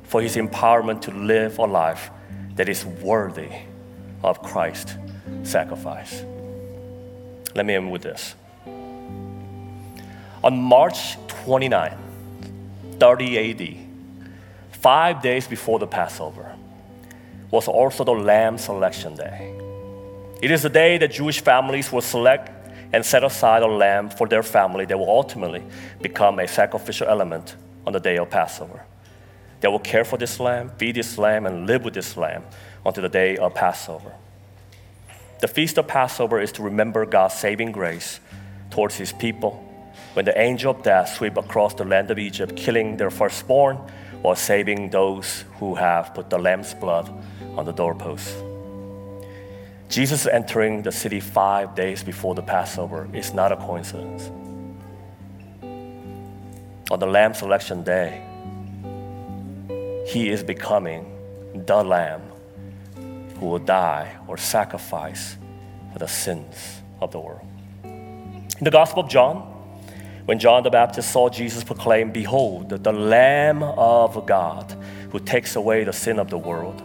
for 0.05 0.23
his 0.23 0.37
empowerment 0.37 1.01
to 1.03 1.11
live 1.11 1.59
a 1.59 1.65
life 1.65 2.11
that 2.55 2.69
is 2.69 2.87
worthy 2.87 3.51
of 4.23 4.41
Christ's 4.43 4.97
sacrifice. 5.43 6.23
Let 7.57 7.67
me 7.67 7.75
end 7.75 7.91
with 7.91 8.03
this. 8.03 8.37
On 10.45 10.57
March 10.57 11.17
29, 11.45 11.97
30 13.01 13.51
AD, 13.51 13.77
five 14.71 15.21
days 15.21 15.49
before 15.49 15.81
the 15.81 15.87
Passover, 15.89 16.55
was 17.51 17.67
also 17.67 18.05
the 18.05 18.13
Lamb 18.13 18.57
Selection 18.57 19.17
Day. 19.17 19.62
It 20.43 20.51
is 20.51 20.63
the 20.63 20.69
day 20.69 20.99
that 20.99 21.13
Jewish 21.13 21.41
families 21.41 21.93
will 21.93 22.01
select 22.01 22.51
and 22.93 23.07
set 23.07 23.23
aside 23.23 23.63
a 23.63 23.67
lamb 23.69 24.11
for 24.11 24.27
their 24.27 24.43
family 24.43 24.85
that 24.87 24.99
will 24.99 25.09
ultimately 25.09 25.63
become 26.01 26.41
a 26.41 26.49
sacrificial 26.49 27.07
element 27.07 27.55
on 27.87 27.93
the 27.93 28.01
day 28.01 28.19
of 28.19 28.29
Passover. 28.29 28.83
They 29.61 29.69
will 29.69 29.79
care 29.79 30.05
for 30.05 30.17
this 30.17 30.41
lamb, 30.41 30.73
feed 30.79 30.97
this 30.97 31.17
lamb, 31.17 31.47
and 31.47 31.69
live 31.69 31.85
with 31.85 31.95
this 31.95 32.17
lamb 32.17 32.43
until 32.85 33.03
the 33.03 33.09
day 33.09 33.37
of 33.37 33.55
Passover. 33.55 34.13
The 35.41 35.47
feast 35.47 35.79
of 35.79 35.87
Passover 35.87 36.41
is 36.41 36.51
to 36.53 36.63
remember 36.65 37.07
God's 37.07 37.35
saving 37.35 37.71
grace 37.71 38.19
towards 38.71 38.97
his 38.97 39.13
people 39.13 39.65
when 40.15 40.25
the 40.25 40.37
angel 40.37 40.73
of 40.73 40.83
death 40.83 41.15
swept 41.15 41.39
across 41.39 41.75
the 41.75 41.85
land 41.85 42.11
of 42.11 42.19
Egypt, 42.19 42.57
killing 42.57 42.97
their 42.97 43.11
firstborn 43.11 43.77
while 44.23 44.35
saving 44.35 44.91
those 44.91 45.45
who 45.61 45.77
have 45.77 46.13
put 46.15 46.31
the 46.31 46.39
lamb's 46.39 46.75
blood 46.75 47.09
on 47.57 47.65
the 47.65 47.73
doorpost. 47.73 48.35
Jesus 49.93 50.27
entering 50.27 50.81
the 50.81 50.91
city 50.91 51.21
five 51.21 51.75
days 51.75 52.03
before 52.03 52.35
the 52.35 52.41
Passover 52.41 53.07
is 53.13 53.35
not 53.35 53.53
a 53.53 53.57
coincidence. 53.57 54.31
On 56.91 56.99
the 56.99 57.07
Lamb 57.07 57.35
Selection 57.35 57.83
Day, 57.83 58.23
he 60.09 60.31
is 60.31 60.43
becoming 60.43 61.15
the 61.67 61.85
Lamb 61.85 62.23
who 63.39 63.45
will 63.45 63.59
die 63.59 64.17
or 64.27 64.39
sacrifice 64.39 65.37
for 65.93 65.99
the 65.99 66.09
sins 66.09 66.81
of 67.03 67.11
the 67.13 67.21
world. 67.21 67.47
In 67.85 68.65
the 68.65 68.71
Gospel 68.71 69.03
of 69.03 69.11
John, 69.11 69.41
when 70.25 70.39
John 70.39 70.63
the 70.63 70.71
Baptist 70.71 71.11
saw 71.11 71.29
Jesus 71.29 71.63
proclaim, 71.65 72.13
Behold, 72.13 72.71
the 72.71 72.93
Lamb 72.93 73.63
of 73.63 74.25
God 74.25 74.73
who 75.11 75.21
takes 75.21 75.55
away 75.55 75.85
the 75.85 75.93
sin 75.93 76.19
of 76.19 76.31
the 76.31 76.39
world. 76.39 76.83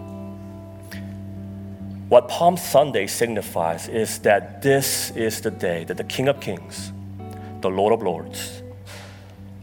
What 2.09 2.29
Palm 2.29 2.55
Sunday 2.55 3.05
signifies 3.07 3.89
is 3.89 4.19
that 4.19 4.61
this 4.61 5.11
is 5.11 5.41
the 5.41 5.51
day 5.51 5.83
that 5.83 5.97
the 5.97 6.05
King 6.05 6.29
of 6.29 6.39
Kings, 6.39 6.93
the 7.59 7.69
Lord 7.69 7.91
of 7.91 8.01
Lords, 8.01 8.63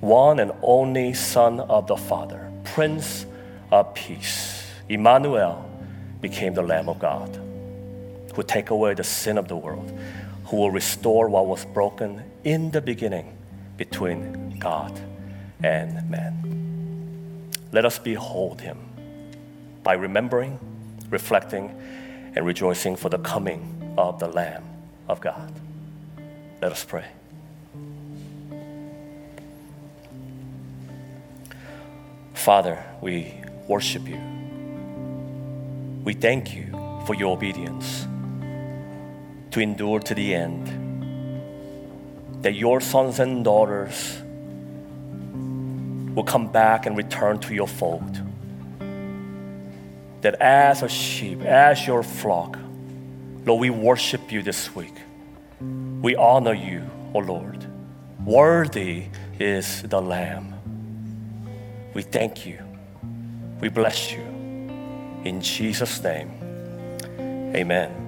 one 0.01 0.39
and 0.39 0.53
only 0.61 1.15
Son 1.15 1.61
of 1.61 1.87
the 1.87 1.97
Father, 1.97 2.53
Prince 2.65 3.25
of 3.73 3.95
Peace, 3.95 4.63
Emmanuel, 4.91 5.67
became 6.21 6.53
the 6.53 6.61
Lamb 6.61 6.91
of 6.91 6.99
God, 6.99 7.35
who 8.35 8.43
take 8.43 8.69
away 8.69 8.93
the 8.93 9.05
sin 9.05 9.39
of 9.39 9.49
the 9.49 9.57
world, 9.57 9.91
who 10.45 10.59
will 10.59 10.71
restore 10.71 11.31
what 11.31 11.47
was 11.47 11.65
broken 11.65 12.23
in 12.45 12.71
the 12.73 12.83
beginning 12.83 13.39
between 13.79 14.59
God 14.59 15.01
and 15.63 16.11
man. 16.11 17.51
Let 17.73 17.87
us 17.87 17.99
behold 17.99 18.61
him 18.61 18.77
by 19.83 19.95
remembering, 19.95 20.59
reflecting, 21.09 21.75
and 22.35 22.45
rejoicing 22.45 22.97
for 22.97 23.09
the 23.09 23.19
coming 23.19 23.95
of 23.97 24.19
the 24.19 24.29
Lamb 24.29 24.65
of 25.09 25.21
God. 25.21 25.53
Let 26.61 26.73
us 26.73 26.85
pray. 26.85 27.07
Father, 32.35 32.85
we 33.01 33.35
worship 33.69 34.09
you. 34.09 34.21
We 36.05 36.13
thank 36.13 36.55
you 36.55 36.67
for 37.07 37.15
your 37.15 37.33
obedience 37.33 38.07
to 39.53 39.61
endure 39.61 40.01
to 40.01 40.15
the 40.15 40.35
end. 40.35 40.83
That 42.43 42.55
your 42.55 42.81
sons 42.81 43.21
and 43.21 43.45
daughters 43.45 44.19
will 46.15 46.25
come 46.25 46.49
back 46.49 46.87
and 46.87 46.97
return 46.97 47.39
to 47.39 47.55
your 47.55 47.69
fold. 47.69 48.21
That 50.25 50.37
as 50.41 50.83
a 50.83 50.89
sheep, 50.89 51.43
as 51.43 51.87
your 51.87 52.03
flock, 52.03 52.59
Lord, 53.45 53.61
we 53.61 53.69
worship 53.69 54.33
you 54.33 54.43
this 54.43 54.75
week. 54.75 54.95
We 55.61 56.17
honor 56.17 56.55
you, 56.55 56.83
O 57.13 57.19
Lord. 57.19 57.67
Worthy 58.25 59.09
is 59.39 59.83
the 59.83 60.01
Lamb. 60.01 60.55
We 61.93 62.01
thank 62.01 62.47
you. 62.47 62.59
We 63.61 63.69
bless 63.69 64.13
you. 64.13 64.23
In 65.27 65.43
Jesus' 65.43 66.03
name, 66.03 66.31
amen. 67.55 68.04